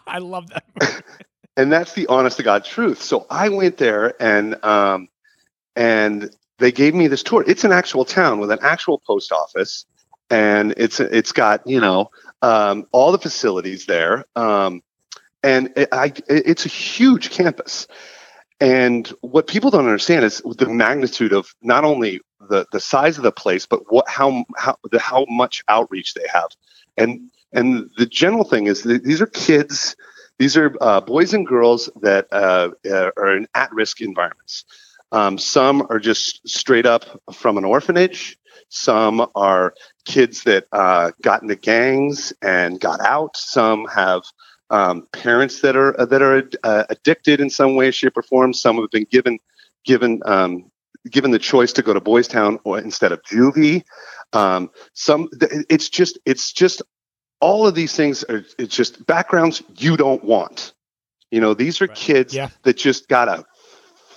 [0.07, 1.03] I love that.
[1.57, 3.03] and that's the honest to God truth.
[3.03, 5.09] So I went there and um,
[5.77, 7.45] and they gave me this tour.
[7.47, 9.85] It's an actual town with an actual post office,
[10.31, 12.11] and it's it's got you know
[12.43, 14.83] um, all the facilities there, um,
[15.43, 17.87] and it, I it- it's a huge campus.
[18.63, 23.25] And what people don't understand is the magnitude of not only the, the size of
[23.25, 26.51] the place, but what how how the, how much outreach they have.
[26.97, 29.97] And and the general thing is these are kids
[30.39, 34.65] these are uh, boys and girls that uh, uh, are in at-risk environments.
[35.11, 38.39] Um, some are just straight up from an orphanage.
[38.69, 43.37] Some are kids that uh, got into gangs and got out.
[43.37, 44.23] Some have
[44.73, 48.53] um, parents that are that are uh, addicted in some way, shape, or form.
[48.53, 49.39] Some have been given
[49.85, 50.71] given um,
[51.11, 53.85] given the choice to go to Boys Town or instead of juvie.
[54.33, 55.29] Um, some
[55.71, 56.83] it's just it's just
[57.41, 60.73] all of these things are it's just backgrounds you don't want.
[61.31, 61.97] You know, these are Right.
[61.97, 62.49] kids Yeah.
[62.65, 63.45] that just got a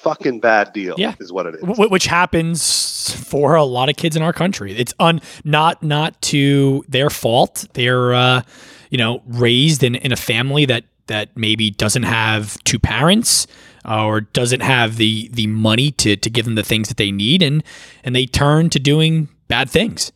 [0.01, 0.95] fucking bad deal.
[0.97, 1.15] Yeah.
[1.19, 1.61] is what it is.
[1.77, 4.75] Wh- which happens for a lot of kids in our country.
[4.77, 7.65] It's un not not to their fault.
[7.73, 8.41] They're uh,
[8.89, 13.47] you know raised in, in a family that that maybe doesn't have two parents
[13.87, 17.11] uh, or doesn't have the the money to to give them the things that they
[17.11, 17.63] need, and
[18.03, 20.11] and they turn to doing bad things.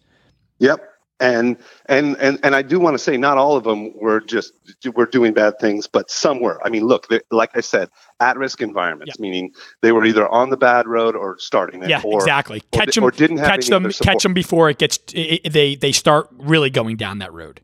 [0.60, 0.86] Yep.
[1.22, 1.58] And
[1.88, 4.54] and and and I do want to say not all of them were just
[4.96, 6.66] were doing bad things, but some were.
[6.66, 7.90] I mean, look, like I said,
[8.22, 9.52] at-risk environments, meaning
[9.82, 12.60] they were either on the bad road or starting it, Yeah, or exactly.
[12.60, 15.50] or Catch them, or didn't have catch them, catch them before it gets i i
[15.50, 17.60] they they start really going down that road.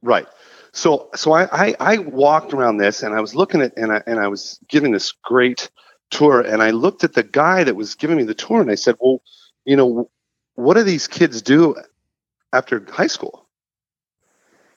[0.00, 0.28] Right.
[0.72, 4.02] So so I, I I walked around this and I was looking at and I
[4.06, 5.70] and I was giving this great
[6.10, 8.74] tour and I looked at the guy that was giving me the tour and I
[8.76, 9.22] said, well,
[9.64, 10.10] you know,
[10.54, 11.76] what do these kids do
[12.52, 13.48] after high school?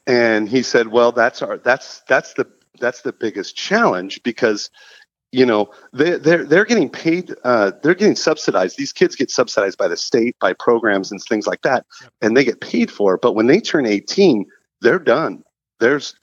[0.08, 2.46] And he said, well, that's our that's that's the
[2.80, 4.70] that's the biggest challenge because
[5.32, 8.78] you know they they're they're getting paid uh, they're getting subsidized.
[8.78, 11.86] These kids get subsidized by the state by programs and things like that
[12.22, 13.22] and they get paid for it.
[13.22, 14.46] But when they turn 18
[14.82, 15.42] they're done
[15.80, 16.16] there's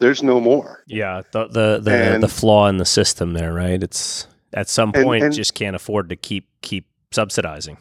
[0.00, 0.82] there's no more.
[0.86, 3.82] Yeah, the the the, And- the flaw in the system there, right?
[3.82, 7.78] It's at some And- point and- just can't afford to keep keep subsidizing.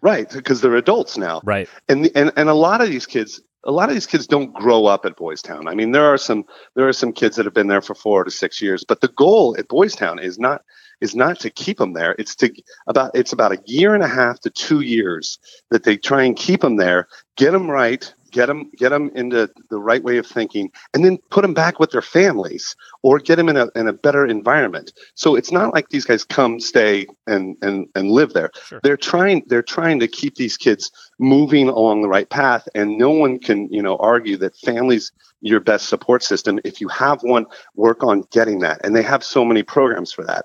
[0.00, 1.40] Right, because they're adults now.
[1.44, 1.68] Right.
[1.88, 4.54] and the, and and a lot of these kids a lot of these kids don't
[4.54, 5.66] grow up at Boys Town.
[5.66, 6.44] I mean, there are some
[6.76, 9.08] there are some kids that have been there for 4 to 6 years, but the
[9.08, 10.62] goal at Boys Town is not
[11.00, 12.14] is not to keep them there.
[12.18, 12.50] It's to
[12.86, 15.38] about it's about a year and a half to 2 years
[15.70, 19.50] that they try and keep them there, get them right, get them get them into
[19.68, 23.34] the right way of thinking and then put them back with their families or get
[23.34, 24.92] them in a in a better environment.
[25.14, 28.50] So it's not like these guys come, stay and and and live there.
[28.64, 28.80] Sure.
[28.84, 33.10] They're trying they're trying to keep these kids moving along the right path and no
[33.10, 35.10] one can, you know, argue that families
[35.40, 36.60] your best support system.
[36.62, 38.80] If you have one, work on getting that.
[38.84, 40.44] And they have so many programs for that.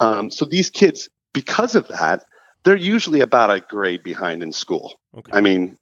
[0.00, 2.24] Um, so these kids, because of that,
[2.64, 5.00] they're usually about a grade behind in school.
[5.16, 5.32] Okay.
[5.32, 5.78] I mean,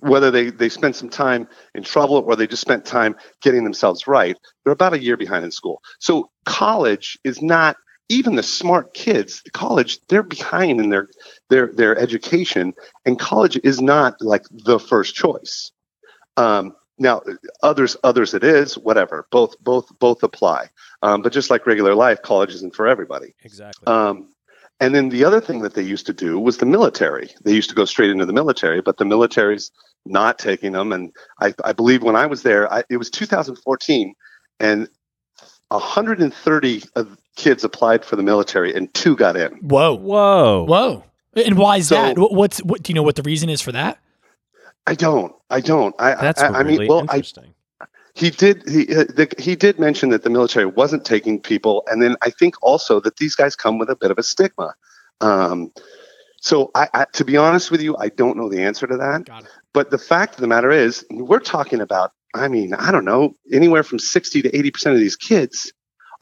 [0.00, 4.06] whether they, they spent some time in trouble or they just spent time getting themselves
[4.06, 5.82] right, they're about a year behind in school.
[5.98, 7.76] So college is not
[8.08, 11.08] even the smart kids, college, they're behind in their
[11.48, 12.74] their their education,
[13.06, 15.72] and college is not like the first choice.
[16.36, 17.22] Um, now,
[17.62, 19.26] others others it is whatever.
[19.30, 20.68] Both both both apply.
[21.02, 23.34] Um, but just like regular life, college isn't for everybody.
[23.44, 23.86] Exactly.
[23.86, 24.28] Um,
[24.82, 27.30] and then the other thing that they used to do was the military.
[27.44, 29.70] They used to go straight into the military, but the military's
[30.04, 30.92] not taking them.
[30.92, 34.14] And I, I believe when I was there, I, it was 2014,
[34.58, 34.88] and
[35.68, 39.52] 130 of kids applied for the military, and two got in.
[39.62, 39.94] Whoa.
[39.94, 40.64] Whoa.
[40.64, 41.04] Whoa.
[41.36, 42.18] And why is So- that?
[42.18, 42.82] What, what's what?
[42.82, 43.98] Do you know what the reason is for that?
[44.84, 45.32] I don't.
[45.48, 45.94] I don't.
[46.00, 46.16] I.
[46.16, 47.54] That's I, I really mean, well, I, interesting.
[48.14, 48.68] He did.
[48.68, 52.30] He uh, the, he did mention that the military wasn't taking people, and then I
[52.30, 54.74] think also that these guys come with a bit of a stigma.
[55.20, 55.72] Um,
[56.40, 59.26] so, I, I, to be honest with you, I don't know the answer to that.
[59.26, 59.48] Got it.
[59.72, 62.12] But the fact of the matter is, we're talking about.
[62.34, 65.72] I mean, I don't know, anywhere from sixty to eighty percent of these kids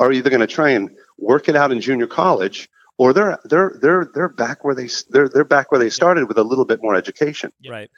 [0.01, 2.69] are either going to try and work it out in junior college,
[2.99, 6.37] or they're they're they're they're back where they they're they're back where they started with
[6.39, 7.53] a little bit more education.
[7.61, 7.73] Yeah.
[7.73, 7.91] Right.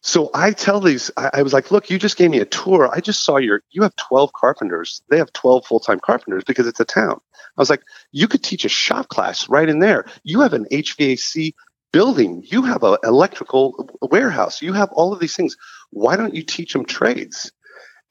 [0.00, 2.88] So I tell these, I, I was like, look, you just gave me a tour.
[2.92, 5.02] I just saw your, you have 12 carpenters.
[5.10, 7.20] They have 12 full time carpenters because it's a town.
[7.56, 7.82] I was like,
[8.12, 10.06] you could teach a shop class right in there.
[10.22, 11.54] You have an HVAC
[11.92, 12.44] building.
[12.46, 14.62] You have an electrical warehouse.
[14.62, 15.56] You have all of these things.
[15.90, 17.50] Why don't you teach them trades?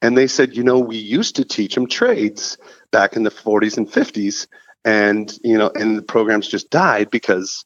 [0.02, 2.58] And they said, you know, we used to teach them trades
[2.92, 4.46] back in the 40s and 50s.
[4.84, 7.64] And, you know, and the programs just died because,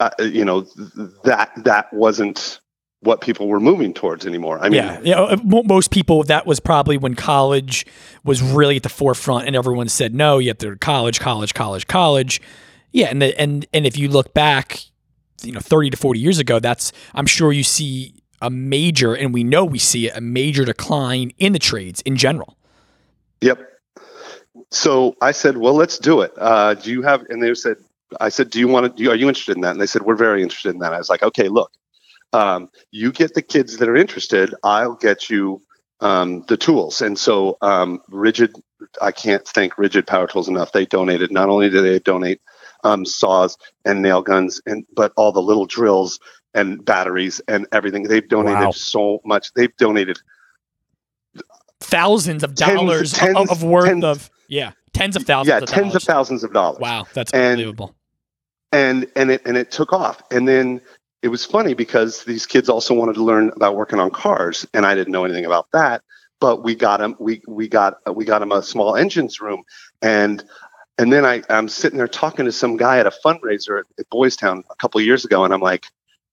[0.00, 2.60] uh, you know, th- that, that wasn't,
[3.02, 4.58] what people were moving towards anymore.
[4.58, 5.20] I mean, yeah, yeah.
[5.20, 7.86] uh, Most people that was probably when college
[8.24, 10.38] was really at the forefront, and everyone said no.
[10.38, 12.40] You have to go to college, college, college, college.
[12.92, 14.84] Yeah, and the, and and if you look back,
[15.42, 19.32] you know, thirty to forty years ago, that's I'm sure you see a major, and
[19.32, 22.56] we know we see it, a major decline in the trades in general.
[23.40, 23.66] Yep.
[24.70, 26.32] So I said, well, let's do it.
[26.36, 27.22] Uh, do you have?
[27.30, 27.76] And they said,
[28.20, 29.10] I said, do you want to?
[29.10, 29.72] Are you interested in that?
[29.72, 30.92] And they said, we're very interested in that.
[30.92, 31.72] I was like, okay, look,
[32.32, 34.54] um, you get the kids that are interested.
[34.62, 35.62] I'll get you
[36.00, 37.00] um, the tools.
[37.00, 38.60] And so um, Ridgid,
[39.02, 40.72] I can't thank Ridgid Power Tools enough.
[40.72, 41.30] They donated.
[41.32, 42.40] Not only do they donate
[42.84, 46.18] um, saws and nail guns, and but all the little drills
[46.54, 48.04] and batteries and everything.
[48.04, 48.70] They've donated Wow.
[48.70, 49.52] so much.
[49.54, 50.18] They've donated
[51.82, 55.48] Thousands of Tens- dollars tens- of, of worth tens- of yeah, tens of thousands.
[55.48, 55.94] yeah, of tens dollars.
[55.96, 56.78] of thousands of dollars.
[56.78, 57.94] Wow, that's And- unbelievable.
[58.72, 60.80] and and it and it took off and then
[61.22, 64.86] it was funny because these kids also wanted to learn about working on cars and
[64.86, 66.02] i didn't know anything about that
[66.40, 69.62] but we got them we we got we got them a small engines room
[70.02, 70.44] and
[71.00, 74.10] and then I, I'm sitting there talking to some guy at a fundraiser at, at
[74.10, 75.86] Boys Town a couple years ago, and I'm like,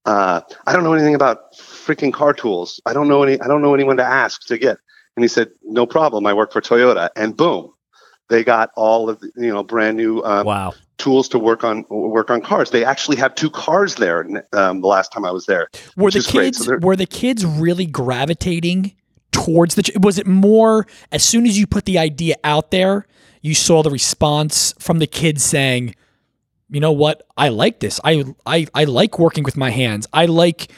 [0.06, 2.82] uh, I don't know anything about freaking car tools.
[2.86, 3.40] I don't know any.
[3.40, 4.78] I don't know anyone to ask to get.
[5.16, 6.26] And he said, No problem.
[6.28, 7.74] I work for Toyota, and boom,
[8.30, 10.74] they got all of the, you know brand new um, Wow.
[10.98, 12.72] tools to work on work on cars.
[12.72, 14.22] They actually have two cars there.
[14.54, 17.86] Um, the last time I was there, Were the kids So were the kids really
[17.86, 18.96] gravitating
[19.32, 19.92] towards the?
[20.02, 23.08] Was it more as soon as you put the idea out there,
[23.42, 25.96] you saw the response from the kids saying,
[26.70, 27.24] "You know what?
[27.38, 28.00] I like this.
[28.04, 30.08] I I I like working with my hands.
[30.14, 30.72] I like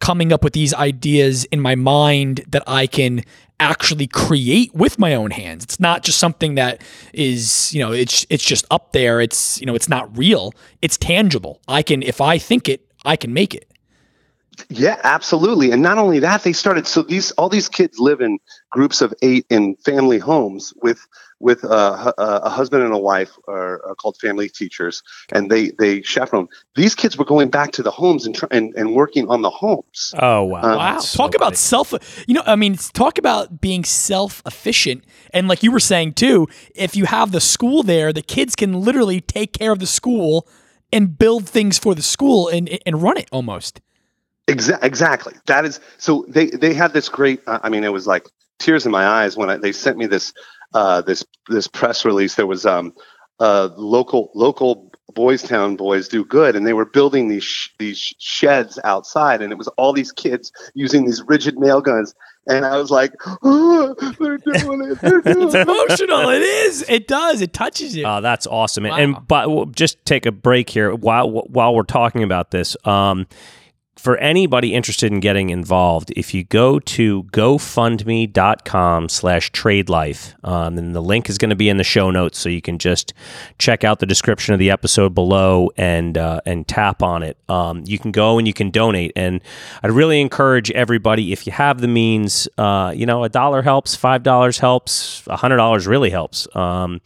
[0.00, 3.22] coming up with these ideas in my mind that I can."
[3.58, 6.82] Actually create with my own hands it's not just something that
[7.12, 10.52] is you know it's it's just up there it's you know it's not real
[10.82, 13.66] it's tangible i can if i think it i can make it
[14.68, 15.70] Yeah, absolutely.
[15.70, 16.86] And not only that, they started.
[16.86, 18.38] So these all these kids live in
[18.70, 21.06] groups of eight in family homes with
[21.40, 26.00] with a, a husband and a wife are, are, called family teachers, and they they
[26.02, 26.48] chaperone.
[26.74, 29.50] These kids were going back to the homes and tr- and, and working on the
[29.50, 30.14] homes.
[30.18, 30.62] Oh wow!
[30.62, 30.98] Um, wow!
[30.98, 31.44] So talk funny.
[31.44, 31.92] about self.
[32.26, 36.48] You know, I mean, talk about being self efficient, and like you were saying too,
[36.74, 40.48] if you have the school there, the kids can literally take care of the school
[40.92, 43.80] and build things for the school and and run it almost.
[44.48, 45.34] Exa- exactly.
[45.46, 46.24] That is so.
[46.28, 47.40] They they had this great.
[47.46, 48.28] Uh, I mean, it was like
[48.58, 50.32] tears in my eyes when I, they sent me this
[50.76, 52.34] uh, this this press release.
[52.34, 52.92] There was um,
[53.40, 57.98] uh, local local Boys Town boys do good, and they were building these sh- these
[58.18, 62.14] sheds outside, and it was all these kids using these Ridgid nail guns.
[62.46, 63.12] And I was like,
[63.42, 65.00] oh, they're doing it.
[65.00, 66.28] They're doing it's emotional.
[66.28, 66.84] It is.
[66.88, 67.40] It does.
[67.40, 68.04] It touches you.
[68.04, 68.84] Oh, that's awesome.
[68.84, 68.96] Wow.
[68.96, 72.76] And, but we'll just take a break here while while we're talking about this.
[72.86, 73.26] Um,
[73.96, 80.76] for anybody interested in getting involved, if you go to gofundme.com slash trade life, um,
[80.76, 83.14] and the link is going to be in the show notes, so you can just
[83.58, 87.38] check out the description of the episode below and uh, and tap on it.
[87.48, 89.40] Um, you can go and you can donate, and
[89.82, 93.96] I'd really encourage everybody if you have the means, uh, you know, a dollar helps,
[93.96, 96.46] five dollars helps, a hundred dollars really helps.
[96.54, 97.00] Um,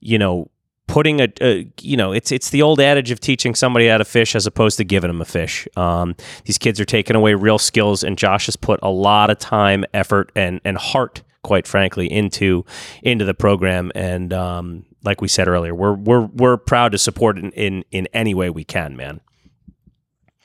[0.00, 0.50] you know,
[0.86, 4.04] putting a, a, you know it's it's the old adage of teaching somebody how to
[4.04, 6.14] fish as opposed to giving them a fish um,
[6.44, 9.84] these kids are taking away real skills and josh has put a lot of time
[9.94, 12.64] effort and and heart quite frankly into
[13.02, 17.38] into the program and um, like we said earlier we're we're we're proud to support
[17.38, 19.20] it in in, in any way we can man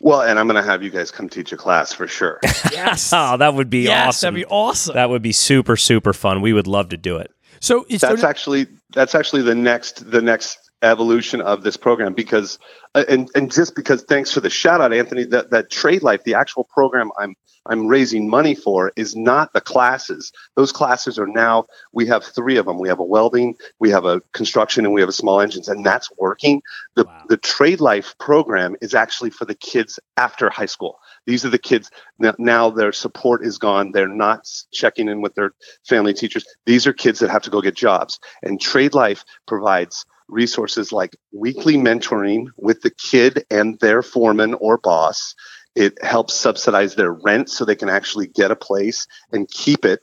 [0.02, 2.40] well, and I'm going to have you guys come teach a class for sure.
[2.72, 3.12] yes.
[3.14, 4.34] oh, that would be yes, awesome.
[4.36, 4.96] That'd be awesome.
[4.96, 6.42] That would be super, super fun.
[6.42, 7.32] We would love to do it.
[7.60, 12.58] So that's actually that's actually the next the next evolution of this program because
[12.96, 16.24] uh, and and just because thanks for the shout out Anthony that that trade life
[16.24, 21.28] the actual program I'm I'm raising money for is not the classes those classes are
[21.28, 24.94] now we have three of them we have a welding we have a construction and
[24.94, 26.62] we have a small engines and that's working
[26.96, 27.24] the wow.
[27.28, 31.60] the trade life program is actually for the kids after high school these are the
[31.60, 31.92] kids
[32.40, 33.92] now their support is gone.
[33.92, 35.52] They're not checking in with their
[35.88, 36.46] family teachers.
[36.66, 38.20] These are kids that have to go get jobs.
[38.42, 44.78] And Trade Life provides resources like weekly mentoring with the kid and their foreman or
[44.78, 45.36] boss.
[45.76, 50.02] It helps subsidize their rent so they can actually get a place and keep it.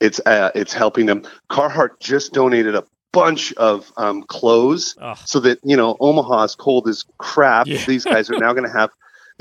[0.00, 1.22] It's uh, it's helping them.
[1.50, 5.14] Carhartt just donated a bunch of um, clothes oh.
[5.24, 7.66] so that you know Omaha's cold as crap.
[7.66, 7.84] Yeah.
[7.86, 8.90] These guys are now going to have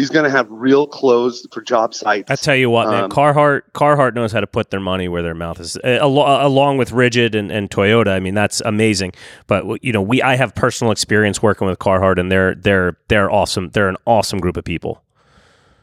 [0.01, 2.31] he's going to have real clothes for job sites.
[2.31, 5.21] I tell you what, man, um, Carhartt Carhartt knows how to put their money where
[5.21, 8.09] their mouth is, uh, along with Ridgid and, and Toyota.
[8.09, 9.13] I mean, that's amazing.
[9.45, 13.29] But you know, we I have personal experience working with Carhartt, and they're they're they're
[13.31, 13.69] awesome.
[13.69, 15.03] They're an awesome group of people.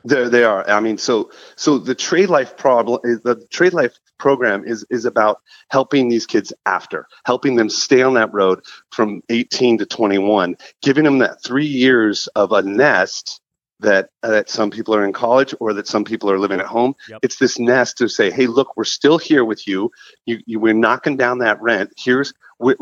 [0.04, 0.68] There they are.
[0.68, 5.04] I mean, so so the trade life problem is the trade life program is is
[5.04, 8.60] about helping these kids after, helping them stay on that road
[8.90, 13.40] from 18 to 21, giving them that three years of a nest
[13.80, 16.66] that uh, that some people are in college or that some people are living at
[16.66, 16.94] home.
[17.08, 17.20] Yep.
[17.22, 19.90] It's this nest to say, "Hey, look, we're still here with you.
[20.26, 21.92] You, you we're knocking down that rent.
[21.96, 22.32] Here's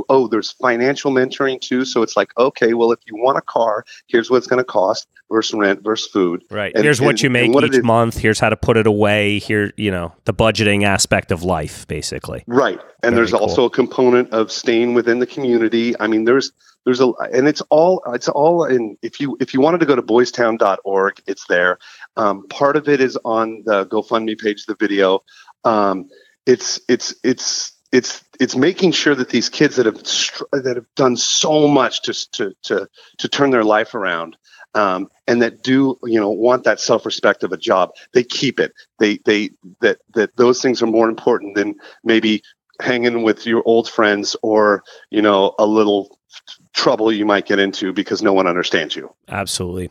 [0.09, 1.85] oh, there's financial mentoring too.
[1.85, 4.65] So it's like, okay, well, if you want a car, here's what it's going to
[4.65, 6.45] cost versus rent versus food.
[6.51, 6.73] Right.
[6.75, 8.19] And, here's and, what you make what each month.
[8.19, 9.39] Here's how to put it away.
[9.39, 12.45] Here, you know, the budgeting aspect of life, basically.
[12.47, 12.81] Right.
[13.03, 13.41] And Very there's cool.
[13.41, 15.99] also a component of staying within the community.
[15.99, 16.53] I mean, there's
[16.85, 19.97] there's a and it's all it's all in if you if you wanted to go
[19.97, 21.79] to boystown.org it's there
[22.17, 25.23] um, part of it is on the gofundme page the video
[25.65, 26.09] um,
[26.47, 30.03] it's it's it's it's it's making sure that these kids that have
[30.65, 34.37] that have done so much to to to, to turn their life around
[34.75, 38.73] um, and that do you know want that self-respect of a job they keep it
[38.99, 41.75] they they that that those things are more important than
[42.05, 42.43] maybe
[42.81, 46.19] hanging with your old friends or you know a little
[46.73, 49.13] trouble you might get into because no one understands you.
[49.29, 49.91] Absolutely.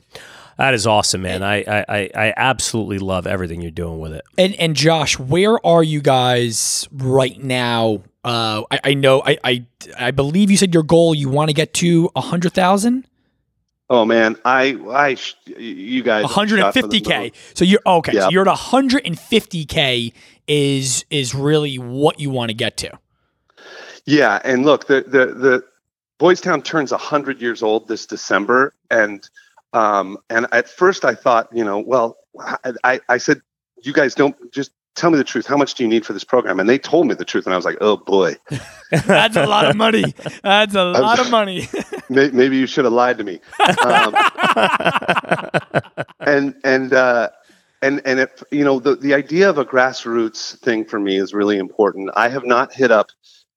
[0.57, 1.43] That is awesome, man.
[1.43, 4.23] I, I, I absolutely love everything you're doing with it.
[4.37, 8.03] And and Josh, where are you guys right now?
[8.23, 9.65] Uh, I, I know I, I
[9.99, 13.05] I believe you said your goal you want to get to a hundred thousand.
[13.89, 17.33] Oh man, I I you guys 150k.
[17.53, 18.13] So you're okay.
[18.13, 18.23] Yep.
[18.23, 20.13] So you're at 150k
[20.47, 22.97] is is really what you want to get to.
[24.05, 25.63] Yeah, and look, the the the
[26.17, 28.73] Boys Town turns 100 years old this December.
[28.89, 29.27] And
[29.75, 32.17] um, and at first I thought, you know, well,
[32.83, 33.41] I, I said,
[33.83, 35.45] you guys don't just tell me the truth.
[35.45, 36.59] How much do you need for this program?
[36.59, 37.45] And they told me the truth.
[37.45, 38.35] And I was like, oh boy.
[39.05, 40.15] That's a lot of money.
[40.43, 41.67] That's a lot of money.
[42.09, 43.41] maybe you should have lied to me.
[43.85, 44.15] Um,
[46.21, 47.29] and, and, uh,
[47.81, 51.33] and and if you know the the idea of a grassroots thing for me is
[51.33, 52.09] really important.
[52.15, 53.11] I have not hit up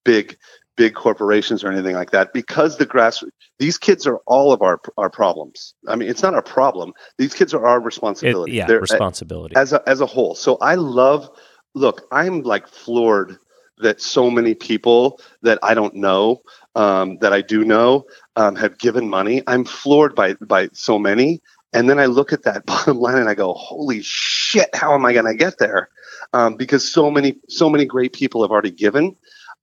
[0.04, 0.36] big
[0.78, 3.22] big corporations or anything like that because the grass
[3.58, 5.74] these kids are all of our our problems.
[5.88, 6.92] I mean it's not our problem.
[7.18, 8.52] These kids are our responsibility.
[8.52, 9.56] It- yeah, They're- responsibility.
[9.56, 10.34] as a, as a whole.
[10.36, 11.28] So i love
[11.74, 13.36] look i'm like floored
[13.78, 16.40] that so many people that i don't know
[16.76, 18.04] um, that i do know
[18.36, 19.42] um, have given money.
[19.48, 21.42] I'm floored by by so many.
[21.74, 25.04] And then i look at that bottom line and i go holy shit how am
[25.04, 25.88] i going to get there?
[26.32, 29.16] Um, because so many so many great people have already given.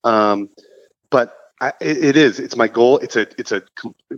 [0.03, 0.49] Um,
[1.15, 3.63] but I, it, it is it's my goal it's a it's a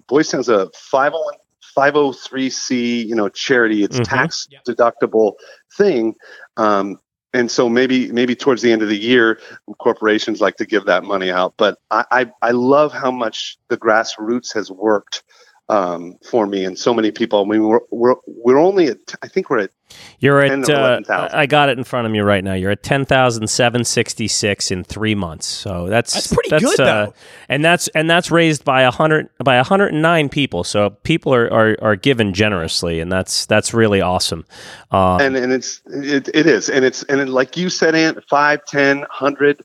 [0.08, 1.36] boys town's a 501
[1.78, 4.04] 503c you know charity it's Mhm.
[4.04, 5.34] tax deductible
[5.78, 6.16] thing
[6.58, 7.00] um,
[7.34, 9.40] and so maybe maybe towards the end of the year
[9.78, 13.78] corporations like to give that money out but i i, I love how much the
[13.78, 15.24] grassroots has worked
[15.70, 19.28] um, for me and so many people i mean we're we're, we're only at i
[19.28, 19.72] think we're at
[20.20, 20.66] You're 10 at.
[20.68, 22.54] to Uh, I got it in front of me right now.
[22.54, 25.46] You're at ten thousand seven sixty six in three months.
[25.46, 27.14] So that's That's pretty good, uh, though.
[27.48, 30.64] And that's and that's raised by a hundred by hundred and nine people.
[30.64, 34.46] So people are, are are given generously, and that's that's really awesome.
[34.92, 38.66] Um, and and it's it, it is and it's and like you said Ant, 5
[38.66, 39.64] 10 100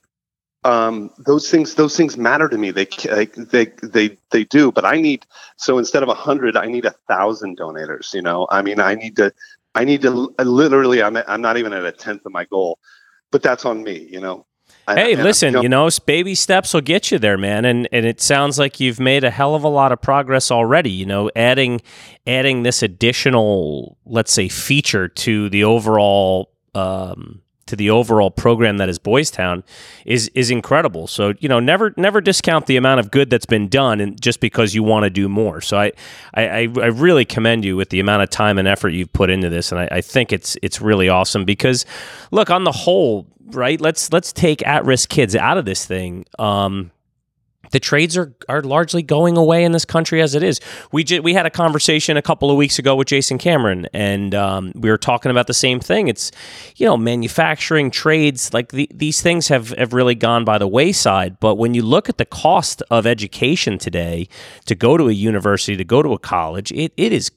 [0.65, 2.87] um those things those things matter to me they
[3.51, 5.25] they they they do but i need
[5.57, 8.95] so instead of a 100 i need a thousand donators you know i mean i
[8.95, 9.33] need to
[9.75, 12.79] i need to I literally i'm i'm not even at a tenth of my goal
[13.31, 14.45] but that's on me you know
[14.87, 17.63] I- Hey, listen, you know, baby steps will get you there, man.
[17.65, 20.89] And and it sounds like you've made a hell of a lot of progress already.
[20.89, 21.81] You know, adding
[22.27, 27.41] adding this additional, let's say, feature to the overall um,
[27.73, 29.63] to the overall program that is Boys Town
[30.05, 31.07] is is incredible.
[31.07, 34.39] So you know, never never discount the amount of good that's been done, and just
[34.39, 35.59] because you want to do more.
[35.59, 35.91] So I,
[36.35, 39.49] I I really commend you with the amount of time and effort you've put into
[39.49, 41.85] this, and I, I think it's it's really awesome because,
[42.29, 43.81] look, on the whole, right?
[43.81, 46.25] Let's let's take at risk kids out of this thing.
[46.37, 46.91] Um,
[47.73, 50.61] the trades are are largely going away in this country as it is.
[50.91, 54.33] We ju- we had a conversation a couple of weeks ago with Jason Cameron, and
[54.35, 56.07] um, we were talking about the same thing.
[56.07, 56.31] It's
[56.75, 61.39] you know manufacturing trades like the, these things have have really gone by the wayside.
[61.39, 64.27] But when you look at the cost of education today,
[64.65, 67.31] to go to a university, to go to a college, it it is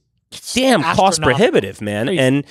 [0.52, 2.06] damn cost prohibitive, man.
[2.06, 2.20] Crazy.
[2.20, 2.44] And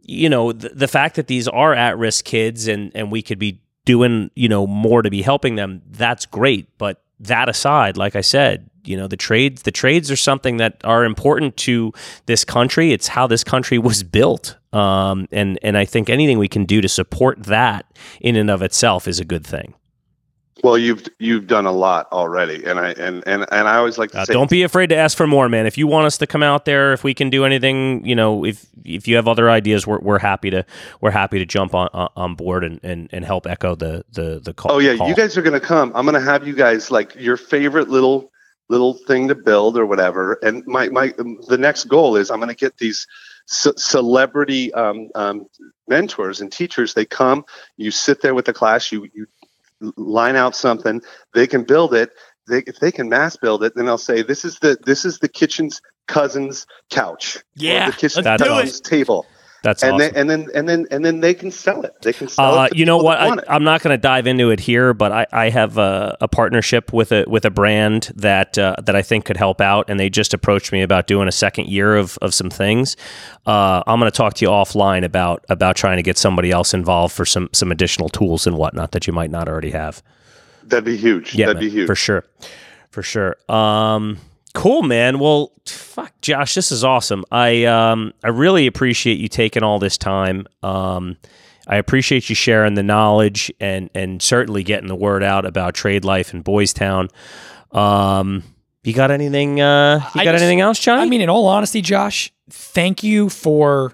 [0.00, 3.38] you know the, the fact that these are at risk kids and and we could
[3.38, 8.14] be doing you know more to be helping them that's great but that aside like
[8.14, 11.92] i said you know the trades the trades are something that are important to
[12.26, 12.92] this country.
[12.92, 14.56] It's how this country was built.
[14.72, 17.86] Um, and and i think anything we can do to support that
[18.20, 19.74] in and of itself is a good thing
[20.64, 24.10] well you've you've done a lot already and i and and, and i always like
[24.10, 25.66] to Uh, say don't be afraid to ask for more, man.
[25.66, 28.44] If you want us to come out there, if we can do anything, you know,
[28.44, 30.64] if if you have other ideas, we're, we're happy to
[31.00, 34.54] we're happy to jump on on board and, and, and help echo the the the
[34.54, 34.72] call.
[34.72, 35.08] Oh yeah, call.
[35.08, 35.92] you guys are gonna come.
[35.94, 38.30] I'm gonna have you guys like your favorite little
[38.68, 40.38] little thing to build or whatever.
[40.42, 41.12] And my my
[41.48, 43.06] the next goal is I'm gonna get these
[43.46, 45.46] ce- celebrity um, um,
[45.88, 46.94] mentors and teachers.
[46.94, 47.44] They come,
[47.76, 49.26] you sit there with the class, you you
[49.96, 51.00] line out something.
[51.34, 52.10] They can build it.
[52.48, 55.18] They, if they can mass build it, then they'll say this is the this is
[55.18, 55.70] the Kitchen
[56.06, 57.38] Cousins' couch.
[57.56, 59.26] Yeah, the Kitchen Cousins' table.
[59.66, 60.14] That's and awesome.
[60.14, 61.92] then and then and then and then they can sell it.
[62.02, 62.76] They can sell Uh, it.
[62.76, 63.18] you know what?
[63.18, 63.46] that want it.
[63.48, 66.28] I, I'm not going to dive into it here, but I, I have a, a
[66.28, 69.98] partnership with a with a brand that uh, that I think could help out, and
[69.98, 72.96] they just approached me about doing a second year of, of some things.
[73.44, 76.72] Uh, I'm going to talk to you offline about about trying to get somebody else
[76.72, 80.00] involved for some some additional tools and whatnot that you might not already have.
[80.62, 81.34] That'd be huge.
[81.34, 81.86] Yeah, That'd man, be huge.
[81.88, 82.24] for sure,
[82.90, 83.36] for sure.
[83.48, 84.18] Um,
[84.56, 85.18] cool, man.
[85.20, 87.24] Well, fuck, Josh, this is awesome.
[87.30, 90.46] I um, I really appreciate you taking all this time.
[90.62, 91.16] Um,
[91.68, 96.04] I appreciate you sharing the knowledge and and certainly getting the word out about trade
[96.04, 97.08] life in Boys Town.
[97.72, 98.42] Um,
[98.82, 99.60] you got anything?
[99.60, 101.02] Uh, you I got just- anything else, Johnny?
[101.02, 103.92] I mean, in all honesty, Josh, thank you for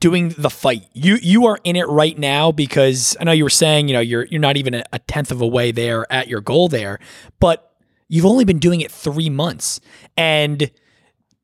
[0.00, 0.84] doing the fight.
[0.92, 4.00] You you are in it right now because I know you were saying you know
[4.00, 6.98] you're you're not even a, a tenth of a way there at your goal there,
[7.40, 7.73] but
[8.14, 9.80] you've only been doing it three months,
[10.16, 10.70] and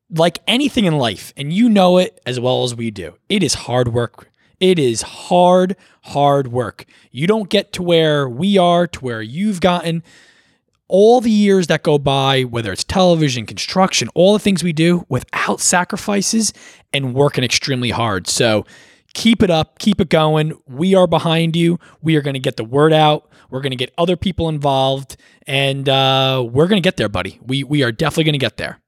[0.09, 3.53] like anything in life, and you know it as well as we do, it is
[3.53, 4.29] hard work.
[4.61, 6.85] It is hard, hard work.
[7.11, 10.01] You don't get to where we are, to where you've gotten
[10.87, 15.05] all the years that go by, whether it's television, construction, all the things we do
[15.09, 16.53] without sacrifices
[16.93, 18.27] and working extremely hard.
[18.27, 18.65] So
[19.13, 20.53] keep it up, keep it going.
[20.67, 21.79] We are behind you.
[22.01, 23.29] We are going to get the word out.
[23.49, 27.39] We're going to get other people involved, and uh, we're going to get there, buddy.
[27.45, 28.79] We we are definitely going to get there.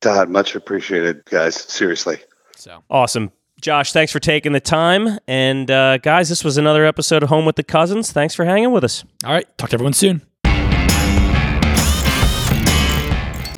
[0.00, 1.54] God, much appreciated, guys.
[1.56, 2.18] Seriously.
[2.56, 3.32] So awesome.
[3.60, 5.18] Josh, thanks for taking the time.
[5.28, 8.10] And uh, guys, this was another episode of Home with the Cousins.
[8.10, 9.04] Thanks for hanging with us.
[9.24, 10.22] all right, talk to everyone soon.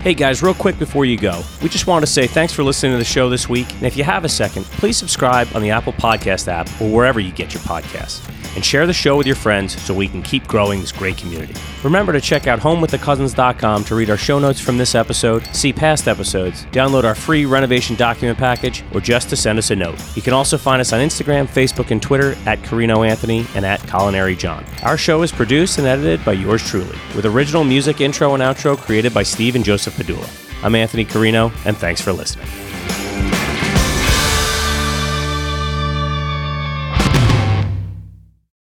[0.03, 2.91] Hey guys, real quick before you go, we just want to say thanks for listening
[2.91, 3.71] to the show this week.
[3.75, 7.21] And if you have a second, please subscribe on the Apple Podcast app or wherever
[7.21, 8.29] you get your podcasts.
[8.55, 11.55] And share the show with your friends so we can keep growing this great community.
[11.83, 16.07] Remember to check out homewiththecousins.com to read our show notes from this episode, see past
[16.07, 19.97] episodes, download our free renovation document package, or just to send us a note.
[20.15, 23.79] You can also find us on Instagram, Facebook, and Twitter at Carrino Anthony and at
[23.81, 24.63] Colaneri John.
[24.83, 28.77] Our show is produced and edited by yours truly, with original music intro and outro
[28.77, 30.29] created by Steve and Joseph Padula.
[30.63, 32.47] I'm Anthony Carrino, and thanks for listening.